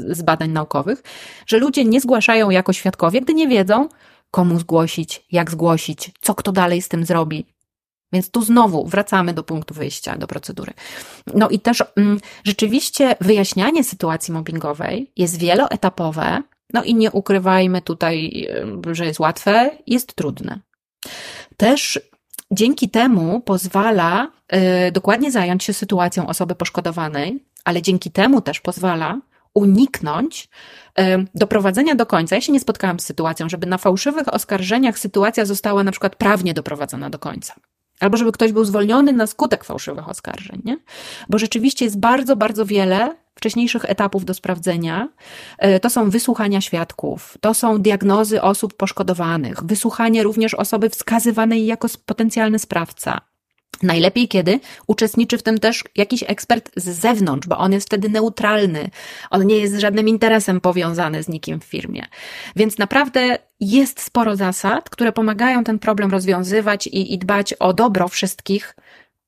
[0.08, 1.02] z badań naukowych,
[1.46, 3.88] że ludzie nie zgłaszają jako świadkowie, gdy nie wiedzą,
[4.30, 7.46] komu zgłosić, jak zgłosić, co kto dalej z tym zrobi.
[8.12, 10.72] Więc tu znowu wracamy do punktu wyjścia, do procedury.
[11.34, 16.42] No i też mm, rzeczywiście wyjaśnianie sytuacji mobbingowej jest wieloetapowe,
[16.72, 18.46] no i nie ukrywajmy tutaj,
[18.92, 20.60] że jest łatwe, jest trudne.
[21.56, 22.00] Też
[22.52, 24.28] Dzięki temu pozwala
[24.88, 29.20] y, dokładnie zająć się sytuacją osoby poszkodowanej, ale dzięki temu też pozwala
[29.54, 30.48] uniknąć
[31.34, 32.34] doprowadzenia do końca.
[32.34, 36.54] Ja się nie spotkałam z sytuacją, żeby na fałszywych oskarżeniach sytuacja została na przykład prawnie
[36.54, 37.54] doprowadzona do końca.
[38.00, 40.78] Albo żeby ktoś był zwolniony na skutek fałszywych oskarżeń, nie?
[41.28, 45.08] Bo rzeczywiście jest bardzo, bardzo wiele wcześniejszych etapów do sprawdzenia.
[45.58, 51.88] E, to są wysłuchania świadków, to są diagnozy osób poszkodowanych, wysłuchanie również osoby wskazywanej jako
[52.06, 53.20] potencjalny sprawca.
[53.82, 58.90] Najlepiej, kiedy uczestniczy w tym też jakiś ekspert z zewnątrz, bo on jest wtedy neutralny.
[59.30, 62.06] On nie jest z żadnym interesem powiązany z nikim w firmie.
[62.56, 68.08] Więc naprawdę jest sporo zasad, które pomagają ten problem rozwiązywać i, i dbać o dobro
[68.08, 68.76] wszystkich,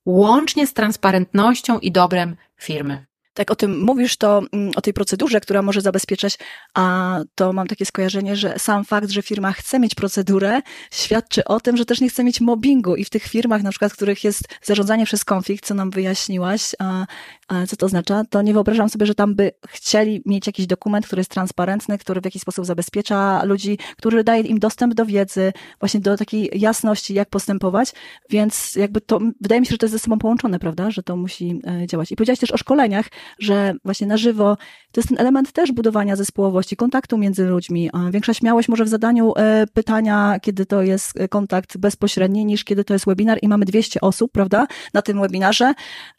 [0.05, 5.41] łącznie z transparentnością i dobrem firmy tak o tym mówisz, to mm, o tej procedurze,
[5.41, 6.37] która może zabezpieczać,
[6.73, 10.61] a to mam takie skojarzenie, że sam fakt, że firma chce mieć procedurę,
[10.91, 12.95] świadczy o tym, że też nie chce mieć mobbingu.
[12.95, 16.71] I w tych firmach, na przykład, w których jest zarządzanie przez konflikt, co nam wyjaśniłaś,
[16.79, 17.05] a,
[17.47, 21.05] a co to oznacza, to nie wyobrażam sobie, że tam by chcieli mieć jakiś dokument,
[21.05, 25.53] który jest transparentny, który w jakiś sposób zabezpiecza ludzi, który daje im dostęp do wiedzy,
[25.79, 27.91] właśnie do takiej jasności, jak postępować,
[28.29, 31.15] więc jakby to, wydaje mi się, że to jest ze sobą połączone, prawda, że to
[31.15, 32.11] musi e, działać.
[32.11, 33.05] I powiedziałaś też o szkoleniach,
[33.39, 34.57] że właśnie na żywo
[34.93, 37.89] to jest ten element też budowania zespołowości, kontaktu między ludźmi.
[38.11, 42.83] Większa śmiałość może w zadaniu e, pytania, kiedy to jest e, kontakt bezpośredni, niż kiedy
[42.83, 45.73] to jest webinar i mamy 200 osób, prawda, na tym webinarze.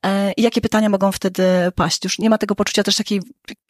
[0.07, 1.43] E, I jakie pytania mogą wtedy
[1.75, 2.05] paść?
[2.05, 3.21] Już nie ma tego poczucia też takiej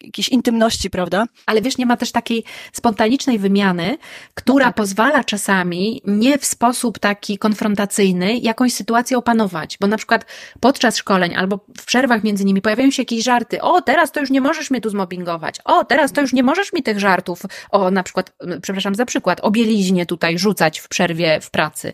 [0.03, 1.25] jakiejś intymności, prawda?
[1.45, 3.97] Ale wiesz, nie ma też takiej spontanicznej wymiany,
[4.33, 4.75] która no tak.
[4.75, 10.25] pozwala czasami nie w sposób taki konfrontacyjny jakąś sytuację opanować, bo na przykład
[10.59, 13.61] podczas szkoleń albo w przerwach między nimi pojawiają się jakieś żarty.
[13.61, 15.55] O, teraz to już nie możesz mnie tu zmobbingować.
[15.65, 19.39] O, teraz to już nie możesz mi tych żartów, o na przykład, przepraszam za przykład,
[19.43, 21.93] o bieliźnie tutaj rzucać w przerwie w pracy.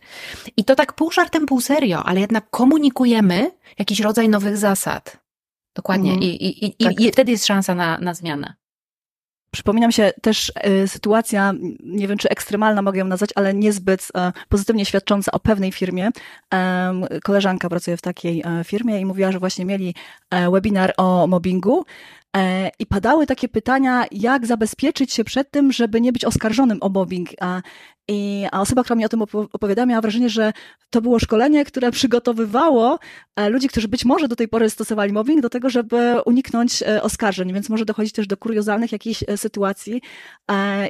[0.58, 5.18] I to tak pół żartem, pół serio, ale jednak komunikujemy jakiś rodzaj nowych zasad.
[5.76, 6.12] Dokładnie.
[6.12, 6.24] Mm.
[6.24, 7.00] I, i, i, tak.
[7.00, 8.61] i wtedy jest szansa na, na zmianę.
[9.52, 10.52] Przypomina mi się też
[10.84, 15.39] y, sytuacja, nie wiem czy ekstremalna mogę ją nazwać, ale niezbyt y, pozytywnie świadcząca o
[15.39, 16.10] pewnej firmie.
[17.24, 19.95] Koleżanka pracuje w takiej firmie i mówiła, że właśnie mieli
[20.52, 22.20] webinar o mobbingu E,
[22.80, 27.30] I padały takie pytania, jak zabezpieczyć się przed tym, żeby nie być oskarżonym o mobbing.
[28.08, 29.22] I, a osoba, która mi o tym
[29.54, 30.54] opowiadała, miała wrażenie, że
[30.90, 33.00] to było szkolenie, które przygotowywało
[33.36, 37.04] e, ludzi, którzy być może do tej pory stosowali mobbing, do tego, żeby uniknąć e,
[37.04, 40.02] oskarżeń, więc może dochodzić też do kuriozalnych jakichś sytuacji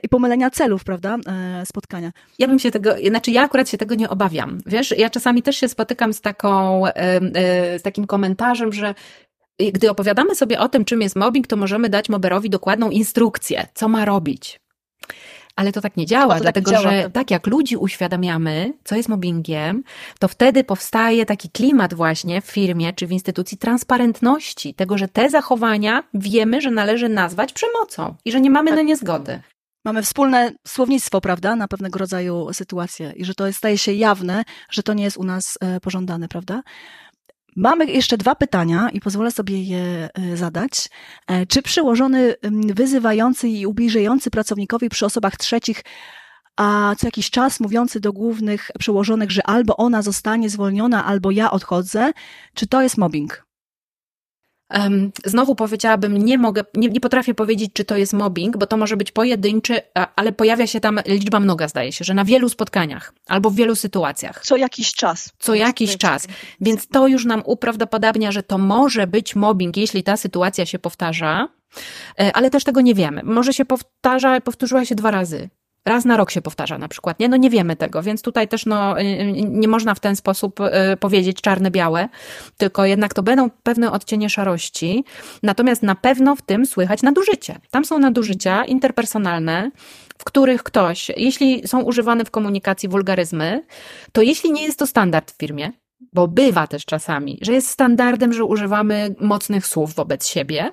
[0.04, 1.18] i pomylenia celów, prawda,
[1.66, 2.12] spotkania.
[2.40, 4.58] Ja bym się tego, znaczy ja akurat się tego nie obawiam.
[4.66, 6.84] Wiesz, ja czasami też się spotykam z taką,
[7.78, 8.96] z takim komentarzem, że
[9.74, 13.88] gdy opowiadamy sobie o tym, czym jest mobbing, to możemy dać moberowi dokładną instrukcję, co
[13.88, 14.60] ma robić.
[15.56, 16.92] Ale to tak nie działa, tak dlatego działa.
[16.92, 19.84] że tak jak ludzi uświadamiamy, co jest mobbingiem,
[20.20, 25.30] to wtedy powstaje taki klimat właśnie w firmie czy w instytucji transparentności, tego, że te
[25.30, 28.78] zachowania wiemy, że należy nazwać przemocą i że nie mamy tak.
[28.78, 29.42] na nie zgody.
[29.86, 34.84] Mamy wspólne słownictwo, prawda, na pewnego rodzaju sytuacje i że to staje się jawne, że
[34.84, 36.62] to nie jest u nas e, pożądane, prawda?
[37.56, 40.90] Mamy jeszcze dwa pytania i pozwolę sobie je e, zadać.
[41.28, 45.84] E, czy przyłożony wyzywający i ubliżający pracownikowi przy osobach trzecich,
[46.58, 51.52] a co jakiś czas mówiący do głównych przełożonych, że albo ona zostanie zwolniona, albo ja
[51.52, 52.12] odchodzę,
[52.54, 53.51] czy to jest mobbing?
[55.26, 58.98] Znowu powiedziałabym, nie mogę, nie, nie, potrafię powiedzieć, czy to jest mobbing, bo to może
[58.98, 59.82] być pojedynczy,
[60.16, 63.76] ale pojawia się tam liczba mnoga, zdaje się, że na wielu spotkaniach albo w wielu
[63.76, 64.42] sytuacjach.
[64.44, 65.34] Co jakiś czas.
[65.40, 66.28] Co jakiś czas.
[66.62, 71.48] Więc to już nam uprawdopodobnia, że to może być mobbing, jeśli ta sytuacja się powtarza,
[72.20, 73.24] e, ale też tego nie wiemy.
[73.24, 75.50] Może się powtarza, powtórzyła się dwa razy
[75.86, 77.30] raz na rok się powtarza na przykład, nie?
[77.30, 80.60] No nie wiemy tego, więc tutaj też no, y, y, nie można w ten sposób
[80.60, 82.10] y, powiedzieć czarne-białe,
[82.58, 85.04] tylko jednak to będą pewne odcienie szarości,
[85.44, 87.60] natomiast na pewno w tym słychać nadużycie.
[87.72, 89.72] Tam są nadużycia interpersonalne,
[90.18, 93.66] w których ktoś, jeśli są używane w komunikacji wulgaryzmy,
[94.12, 95.72] to jeśli nie jest to standard w firmie,
[96.14, 100.72] bo bywa też czasami, że jest standardem, że używamy mocnych słów wobec siebie,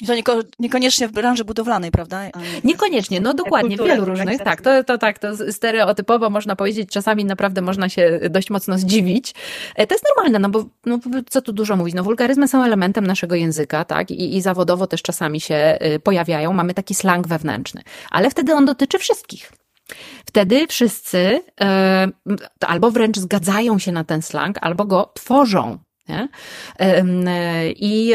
[0.00, 2.22] i to nieko, niekoniecznie w branży budowlanej, prawda?
[2.64, 7.24] Niekoniecznie, no dokładnie, w wielu różnych, tak, to, to tak, to stereotypowo można powiedzieć, czasami
[7.24, 9.34] naprawdę można się dość mocno zdziwić.
[9.74, 10.98] E, to jest normalne, no bo no,
[11.28, 15.02] co tu dużo mówić, no wulgaryzmy są elementem naszego języka, tak, I, i zawodowo też
[15.02, 19.52] czasami się y, pojawiają, mamy taki slang wewnętrzny, ale wtedy on dotyczy wszystkich.
[20.26, 22.08] Wtedy wszyscy e,
[22.66, 25.78] albo wręcz zgadzają się na ten slang, albo go tworzą.
[27.76, 28.14] I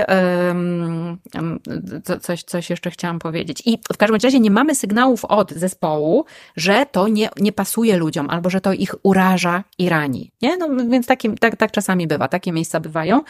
[2.21, 3.63] coś, coś jeszcze chciałam powiedzieć.
[3.65, 6.25] I w każdym razie nie mamy sygnałów od zespołu,
[6.55, 10.31] że to nie, nie pasuje ludziom, albo że to ich uraża i rani.
[10.41, 10.57] Nie?
[10.57, 13.21] No, więc taki, tak, tak czasami bywa, takie miejsca bywają.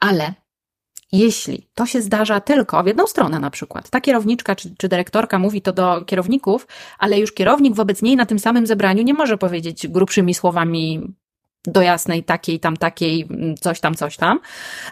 [0.00, 0.34] Ale
[1.12, 5.38] jeśli to się zdarza tylko w jedną stronę na przykład, ta kierowniczka czy, czy dyrektorka
[5.38, 6.66] mówi to do kierowników,
[6.98, 11.14] ale już kierownik wobec niej na tym samym zebraniu nie może powiedzieć grubszymi słowami
[11.66, 14.40] do jasnej, takiej, tam, takiej, mm, coś tam, coś tam,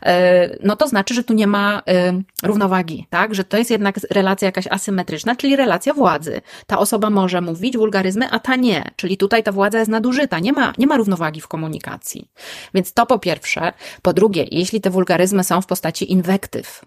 [0.03, 3.35] e, no to znaczy, że tu nie ma e, równowagi, tak?
[3.35, 6.41] Że to jest jednak relacja jakaś asymetryczna, czyli relacja władzy.
[6.66, 8.91] Ta osoba może mówić wulgaryzmy, a ta nie.
[8.97, 12.31] Czyli tutaj ta władza jest nadużyta, nie ma, nie ma równowagi w komunikacji.
[12.75, 13.73] Więc to po pierwsze.
[14.03, 16.85] Po drugie, jeśli te wulgaryzmy są w postaci inwektyw,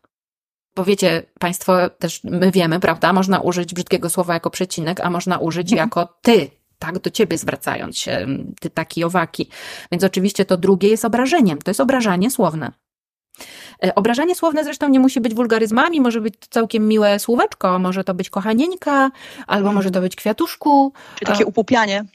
[0.76, 3.14] bo wiecie, Państwo też my wiemy, prawda?
[3.14, 6.52] Można użyć brzydkiego słowa jako przecinek, a można użyć jako ty,
[6.82, 8.28] tak, do ciebie zwracając się,
[8.60, 9.50] ty taki owaki.
[9.92, 12.72] Więc oczywiście to drugie jest obrażeniem, to jest obrażanie słowne.
[13.84, 18.14] E, obrażanie słowne zresztą nie musi być wulgaryzmami, może być całkiem miłe słóweczko, może to
[18.14, 19.12] być kochanieńka,
[19.48, 19.76] albo mm.
[19.76, 20.94] może to być kwiatuszku.
[21.16, 22.06] Czy takie upupianie,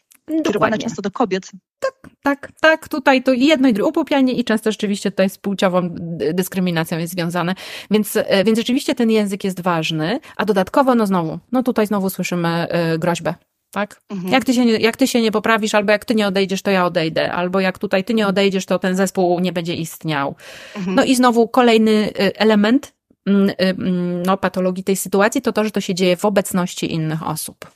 [0.44, 1.50] kierowane często do kobiet.
[1.80, 5.88] Tak, tak, tak, tutaj to jedno i drugie, upupianie i często rzeczywiście tutaj z płciową
[6.34, 7.54] dyskryminacją jest związane,
[7.90, 12.10] więc, e, więc rzeczywiście ten język jest ważny, a dodatkowo, no znowu, no tutaj znowu
[12.10, 13.34] słyszymy y, groźbę,
[13.76, 14.00] tak?
[14.10, 14.32] Mhm.
[14.32, 16.70] Jak, ty się nie, jak ty się nie poprawisz, albo jak ty nie odejdziesz, to
[16.70, 20.34] ja odejdę, albo jak tutaj ty nie odejdziesz, to ten zespół nie będzie istniał.
[20.76, 20.96] Mhm.
[20.96, 22.92] No i znowu kolejny y, element
[23.26, 26.92] mm, y, mm, no, patologii tej sytuacji to to, że to się dzieje w obecności
[26.94, 27.66] innych osób.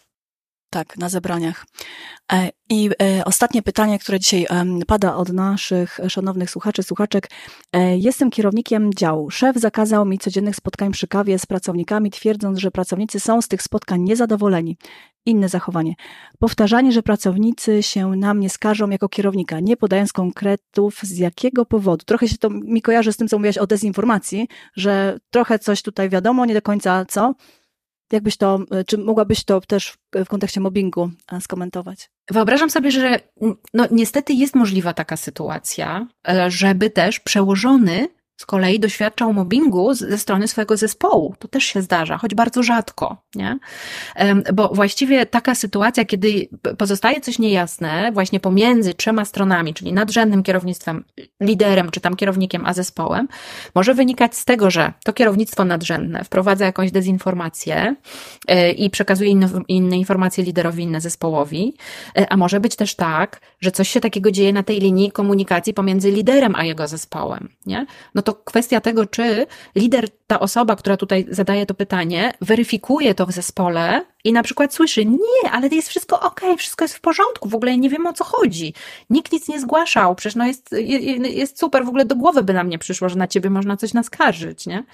[0.70, 1.66] Tak, na zebraniach.
[2.32, 4.46] E, I e, ostatnie pytanie, które dzisiaj
[4.86, 7.30] pada od naszych szanownych słuchaczy, słuchaczek.
[7.72, 9.30] E, jestem kierownikiem działu.
[9.30, 13.62] Szef zakazał mi codziennych spotkań przy kawie z pracownikami, twierdząc, że pracownicy są z tych
[13.62, 14.76] spotkań niezadowoleni.
[15.26, 15.94] Inne zachowanie.
[16.38, 22.04] Powtarzanie, że pracownicy się na mnie skarżą jako kierownika, nie podając konkretów z jakiego powodu.
[22.04, 26.08] Trochę się to mi kojarzy z tym, co mówiłaś o dezinformacji, że trochę coś tutaj
[26.08, 27.34] wiadomo, nie do końca co.
[28.12, 32.10] Jakbyś to, czy mogłabyś to też w kontekście mobbingu e, skomentować?
[32.30, 33.20] Wyobrażam sobie, że
[33.74, 38.08] no, niestety jest możliwa taka sytuacja, e, żeby też przełożony
[38.40, 41.34] z kolei doświadczał mobbingu ze strony swojego zespołu.
[41.38, 43.58] To też się zdarza, choć bardzo rzadko, nie?
[44.54, 51.04] Bo właściwie taka sytuacja, kiedy pozostaje coś niejasne właśnie pomiędzy trzema stronami, czyli nadrzędnym kierownictwem,
[51.40, 53.28] liderem czy tam kierownikiem, a zespołem,
[53.74, 57.96] może wynikać z tego, że to kierownictwo nadrzędne wprowadza jakąś dezinformację
[58.48, 59.30] e, i przekazuje
[59.68, 61.74] inne, informacje liderowi, inne zespołowi,
[62.18, 65.74] e, a może być też tak, że coś się takiego dzieje na tej linii komunikacji
[65.74, 67.86] pomiędzy liderem a jego zespołem, nie?
[68.14, 73.14] No to to kwestia tego, czy lider, ta osoba, która tutaj zadaje to pytanie, weryfikuje
[73.14, 77.00] to w zespole i na przykład słyszy, nie, ale jest wszystko ok, wszystko jest w
[77.00, 78.74] porządku, w ogóle nie wiem o co chodzi.
[79.10, 80.74] Nikt nic nie zgłaszał, przecież no jest,
[81.22, 83.94] jest super, w ogóle do głowy by nam nie przyszło, że na ciebie można coś
[83.94, 84.84] naskarżyć, nie?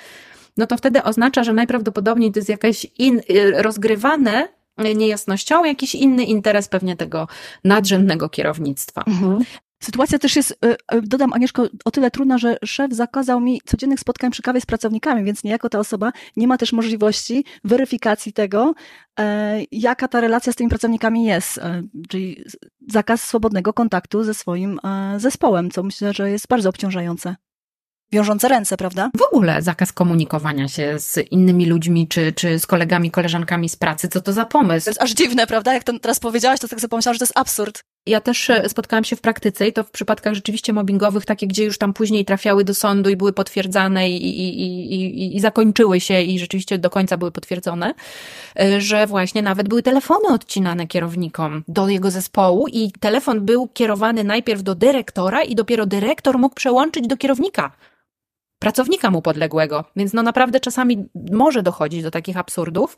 [0.56, 3.20] No to wtedy oznacza, że najprawdopodobniej to jest jakieś in,
[3.54, 4.48] rozgrywane
[4.94, 7.28] niejasnością, jakiś inny interes pewnie tego
[7.64, 9.04] nadrzędnego kierownictwa.
[9.06, 9.44] Mhm.
[9.82, 14.00] Sytuacja też jest, e, e, dodam Agnieszko, o tyle trudna, że szef zakazał mi codziennych
[14.00, 18.74] spotkań przy kawie z pracownikami, więc niejako ta osoba nie ma też możliwości weryfikacji tego,
[19.20, 21.60] e, jaka ta relacja z tymi pracownikami jest.
[22.08, 22.44] Czyli
[22.88, 24.80] zakaz swobodnego kontaktu ze swoim
[25.16, 27.36] zespołem, co myślę, że jest bardzo obciążające
[28.12, 29.10] wiążące ręce, prawda?
[29.18, 34.08] W ogóle zakaz komunikowania się z innymi ludźmi, czy, czy z kolegami, koleżankami z pracy.
[34.08, 34.84] Co to za pomysł?
[34.84, 35.74] To jest aż dziwne, prawda?
[35.74, 37.82] Jak to teraz powiedziałaś, to tak sobie pomyślałam, że to jest absurd.
[38.06, 41.64] Ja też e, spotkałam się w praktyce i to w przypadkach rzeczywiście mobbingowych, takie, gdzie
[41.64, 46.22] już tam później trafiały do sądu i były potwierdzane i, i, i, i, zakończyły się
[46.22, 47.94] i rzeczywiście do końca były potwierdzone,
[48.60, 54.24] e, że właśnie nawet były telefony odcinane kierownikom do jego zespołu i telefon był kierowany
[54.24, 57.72] najpierw do dyrektora i dopiero dyrektor mógł przełączyć do kierownika
[58.58, 59.84] pracownika mu podległego.
[59.96, 62.96] Więc no naprawdę czasami może dochodzić do takich absurdów.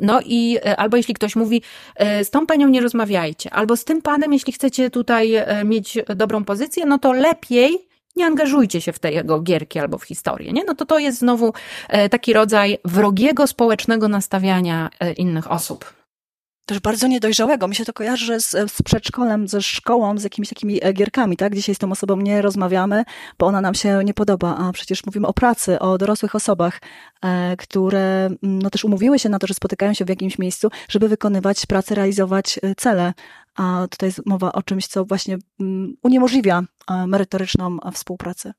[0.00, 1.62] No i e, albo jeśli ktoś mówi,
[1.96, 5.98] e, z tą panią nie rozmawiajcie, albo z tym panem, jeśli chcecie tutaj e, mieć
[6.16, 7.78] dobrą pozycję, no to lepiej
[8.16, 10.64] nie angażujcie się w te jego gierki albo w historię, nie?
[10.64, 11.52] No to to jest znowu
[12.10, 15.95] taki rodzaj wrogiego społecznego nastawiania innych osób
[16.66, 17.68] też bardzo niedojrzałego.
[17.68, 21.54] Mi się to kojarzy z, z przedszkolem, ze szkołą, z jakimiś takimi e, gierkami, tak?
[21.54, 23.04] Dzisiaj z tą osobą nie rozmawiamy,
[23.38, 26.80] bo ona nam się nie podoba, a przecież mówimy o pracy, o dorosłych osobach,
[27.22, 30.68] e, które mm, no, też umówiły się na to, że spotykają się w jakimś miejscu,
[30.88, 33.14] żeby wykonywać pracę, realizować e, cele.
[33.56, 38.52] A tutaj jest mowa o czymś, co właśnie mm, uniemożliwia e, merytoryczną współpracę.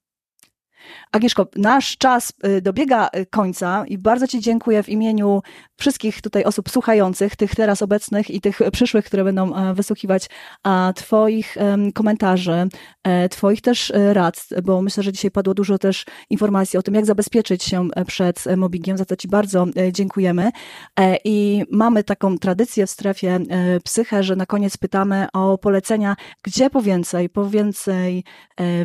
[1.12, 5.42] Agnieszko, nasz czas y, dobiega y, końca i bardzo Ci dziękuję w imieniu
[5.78, 10.30] wszystkich tutaj osób słuchających, tych teraz obecnych i tych przyszłych, które będą e, wysłuchiwać
[10.96, 11.58] Twoich
[11.94, 12.68] komentarzy,
[13.04, 16.94] e, Twoich też e, rad, bo myślę, że dzisiaj padło dużo też informacji o tym,
[16.94, 20.52] jak zabezpieczyć się przed mobbingiem, za to Ci bardzo dziękujemy.
[21.24, 23.40] I mamy taką tradycję w strefie
[23.84, 28.24] psyche, że na koniec pytamy o polecenia, gdzie po więcej, po więcej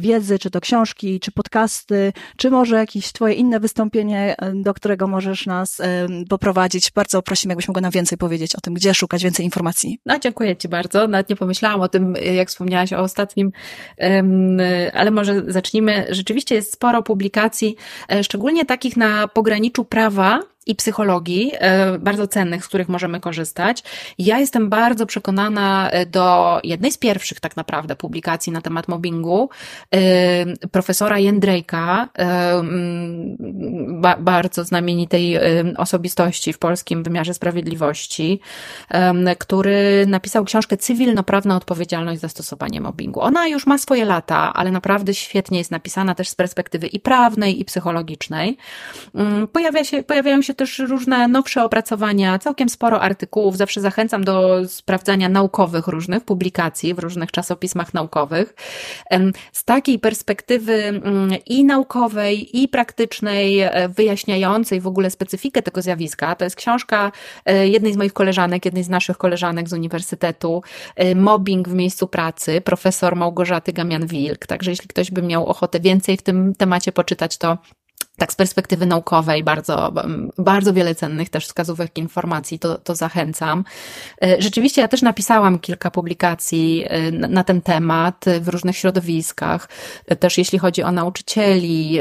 [0.00, 5.06] wiedzy, czy to książki, czy podcasty, posty, czy może jakieś Twoje inne wystąpienie, do którego
[5.06, 5.82] możesz nas
[6.28, 6.90] poprowadzić.
[6.90, 9.98] Bardzo prosimy, jakbyś mogła nam więcej powiedzieć o tym, gdzie szukać więcej informacji.
[10.06, 11.08] No, dziękuję Ci bardzo.
[11.08, 13.52] Nawet nie pomyślałam o tym, jak wspomniałaś o ostatnim,
[14.94, 16.06] ale może zacznijmy.
[16.10, 17.76] Rzeczywiście jest sporo publikacji,
[18.12, 23.82] e, szczególnie takich na pograniczu prawa, i psychologii, e, bardzo cennych, z których możemy korzystać.
[24.18, 29.50] Ja jestem bardzo przekonana e, do jednej z pierwszych tak naprawdę publikacji na temat mobbingu,
[29.94, 32.08] e, profesora Jędrejka,
[34.18, 35.38] bardzo znamienitej
[35.76, 38.40] osobistości w polskim wymiarze sprawiedliwości,
[39.38, 43.20] który napisał książkę Cywilnoprawna odpowiedzialność za stosowanie mobbingu.
[43.20, 47.60] Ona już ma swoje lata, ale naprawdę świetnie jest napisana też z perspektywy i prawnej,
[47.60, 48.56] i psychologicznej.
[49.14, 53.56] Mm, pojawia się, pojawiają się się też różne nowsze opracowania, całkiem sporo artykułów.
[53.56, 58.54] Zawsze zachęcam do sprawdzania naukowych różnych publikacji w różnych czasopismach naukowych.
[59.52, 66.34] Z takiej perspektywy mm, i naukowej, i praktycznej, e, wyjaśniającej w ogóle specyfikę tego zjawiska,
[66.34, 67.12] to jest książka
[67.44, 70.62] e, jednej z moich koleżanek, jednej z naszych koleżanek z uniwersytetu,
[70.96, 74.46] e, Mobbing w miejscu pracy, profesor Małgorzaty Gamian-Wilk.
[74.46, 77.58] Także jeśli ktoś by miał ochotę więcej w tym temacie poczytać, to
[78.22, 79.92] tak z perspektywy naukowej bardzo,
[80.38, 83.64] bardzo wiele cennych też wskazówek informacji, to, to zachęcam.
[84.22, 89.68] E, rzeczywiście ja też napisałam kilka publikacji e, na, na ten temat w różnych środowiskach,
[90.06, 91.98] e, też jeśli chodzi o nauczycieli,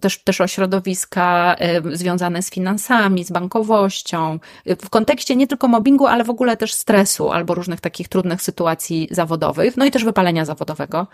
[0.00, 1.56] też, też o środowiska
[1.92, 7.30] związane z finansami, z bankowością, w kontekście nie tylko mobbingu, ale w ogóle też stresu
[7.30, 11.06] albo różnych takich trudnych sytuacji zawodowych, no i też wypalenia zawodowego.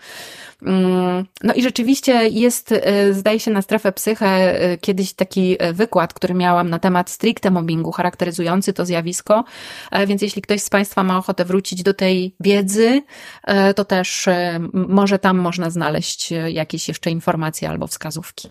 [0.61, 2.73] Mm, no i rzeczywiście jest,
[3.11, 7.51] zdaje się, na strefę psychę y, kiedyś taki y, wykład, który miałam na temat stricte
[7.51, 9.43] mobbingu, charakteryzujący to zjawisko,
[9.91, 13.01] e, więc jeśli ktoś z Państwa ma ochotę wrócić do tej wiedzy,
[13.43, 18.49] e, to też e, może tam można znaleźć jakieś jeszcze informacje albo wskazówki.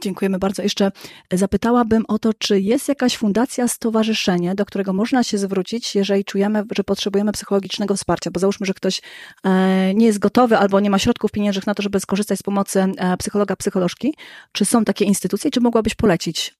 [0.00, 0.62] Dziękujemy bardzo.
[0.62, 0.92] Jeszcze
[1.32, 6.62] zapytałabym o to, czy jest jakaś fundacja, stowarzyszenie, do którego można się zwrócić, jeżeli czujemy,
[6.76, 9.02] że potrzebujemy psychologicznego wsparcia, bo załóżmy, że ktoś
[9.44, 12.80] e, nie jest gotowy albo nie ma środków pieniężnych na to, żeby skorzystać z pomocy
[12.80, 14.14] e, psychologa, psycholożki.
[14.52, 16.54] Czy są takie instytucje, czy mogłabyś polecić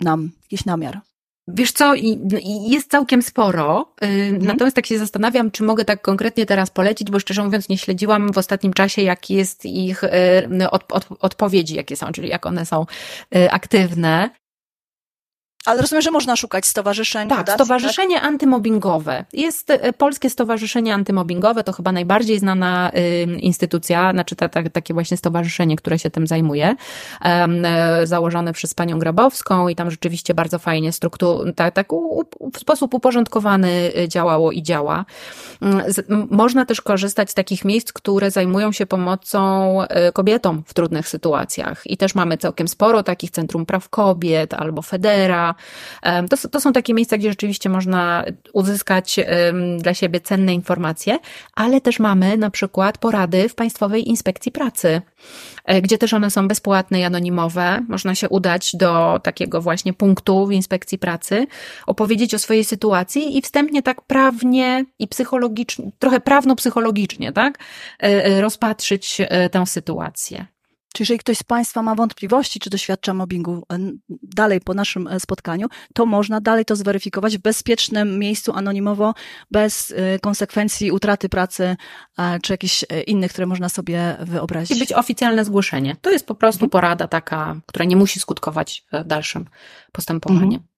[0.00, 1.00] nam jakiś namiar?
[1.54, 1.94] Wiesz co,
[2.68, 3.92] jest całkiem sporo.
[4.02, 4.46] Y, mhm.
[4.46, 8.32] Natomiast tak się zastanawiam, czy mogę tak konkretnie teraz polecić, bo szczerze mówiąc nie śledziłam
[8.32, 12.66] w ostatnim czasie, jak jest ich y, od, od, odpowiedzi, jakie są, czyli jak one
[12.66, 12.86] są
[13.36, 14.30] y, aktywne.
[15.68, 17.28] Ale rozumiem, że można szukać stowarzyszeń.
[17.28, 18.24] Tak, stowarzyszenie tak?
[18.24, 19.24] antymobbingowe.
[19.32, 22.90] Jest e, Polskie Stowarzyszenie Antymobbingowe, to chyba najbardziej znana
[23.38, 26.76] instytucja, znaczy ta, ta, takie właśnie stowarzyszenie, które się tym zajmuje,
[28.02, 31.88] y, założone przez panią Grabowską i tam rzeczywiście bardzo fajnie struktur, tak, tak
[32.52, 35.04] w sposób uporządkowany y, działało i działa.
[35.62, 35.84] Mm,
[36.30, 41.82] można też korzystać z takich miejsc, które zajmują się pomocą y, kobietom w trudnych sytuacjach
[41.86, 45.54] i też mamy całkiem sporo takich Centrum Praw Kobiet albo Federa,
[46.30, 49.16] to, to są takie miejsca, gdzie rzeczywiście można uzyskać
[49.78, 51.18] dla siebie cenne informacje,
[51.54, 55.02] ale też mamy na przykład porady w Państwowej Inspekcji Pracy,
[55.64, 57.84] e, gdzie też one są bezpłatne i anonimowe.
[57.88, 61.46] Można się udać do takiego właśnie punktu w Inspekcji Pracy,
[61.86, 67.58] opowiedzieć o swojej sytuacji i wstępnie tak prawnie i psychologicznie, trochę prawno-psychologicznie, tak,
[68.02, 69.18] e, e, rozpatrzyć
[69.52, 70.57] tę sytuację.
[70.98, 73.78] Czy jeżeli ktoś z Państwa ma wątpliwości, czy doświadcza mobbingu e,
[74.22, 79.14] dalej po naszym e, spotkaniu, to można dalej to zweryfikować w bezpiecznym miejscu, anonimowo,
[79.50, 81.76] bez e, konsekwencji utraty pracy,
[82.42, 84.76] czy jakichś innych, które można sobie wyobrazić.
[84.76, 85.96] I być oficjalne zgłoszenie.
[86.02, 86.70] To jest po prostu mhm.
[86.70, 89.44] porada taka, która nie musi skutkować dalszym
[89.92, 90.44] postępowaniem.
[90.44, 90.77] Mhm.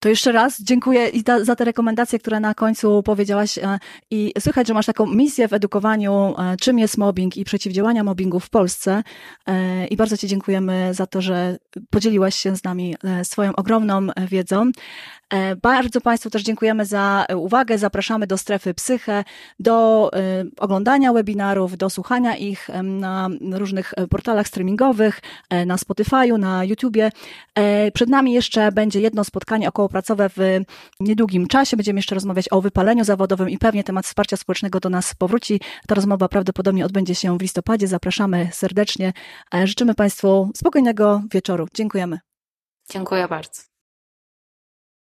[0.00, 3.58] To jeszcze raz dziękuję i za te rekomendacje, które na końcu powiedziałaś.
[3.58, 3.78] E,
[4.10, 8.40] I słychać, że masz taką misję w edukowaniu, e, czym jest mobbing i przeciwdziałania mobbingu
[8.40, 9.02] w Polsce.
[9.46, 11.58] E, I bardzo Ci dziękujemy za to, że
[11.90, 14.70] podzieliłaś się z nami swoją ogromną wiedzą.
[15.30, 17.78] E, bardzo Państwu też dziękujemy za uwagę.
[17.78, 19.24] Zapraszamy do strefy Psyche,
[19.60, 25.20] do e, oglądania webinarów, do słuchania ich na różnych e, portalach streamingowych,
[25.66, 27.10] na Spotify'u, na YouTubie.
[27.94, 30.60] Przed nami jeszcze będzie jedno spotkanie okołopracowe w
[31.00, 31.76] niedługim czasie.
[31.76, 35.60] Będziemy jeszcze rozmawiać o wypaleniu zawodowym i pewnie temat wsparcia społecznego do nas powróci.
[35.86, 37.88] Ta rozmowa prawdopodobnie odbędzie się w listopadzie.
[37.88, 39.12] Zapraszamy serdecznie.
[39.64, 41.66] Życzymy Państwu spokojnego wieczoru.
[41.74, 42.18] Dziękujemy.
[42.90, 43.69] Dziękuję bardzo.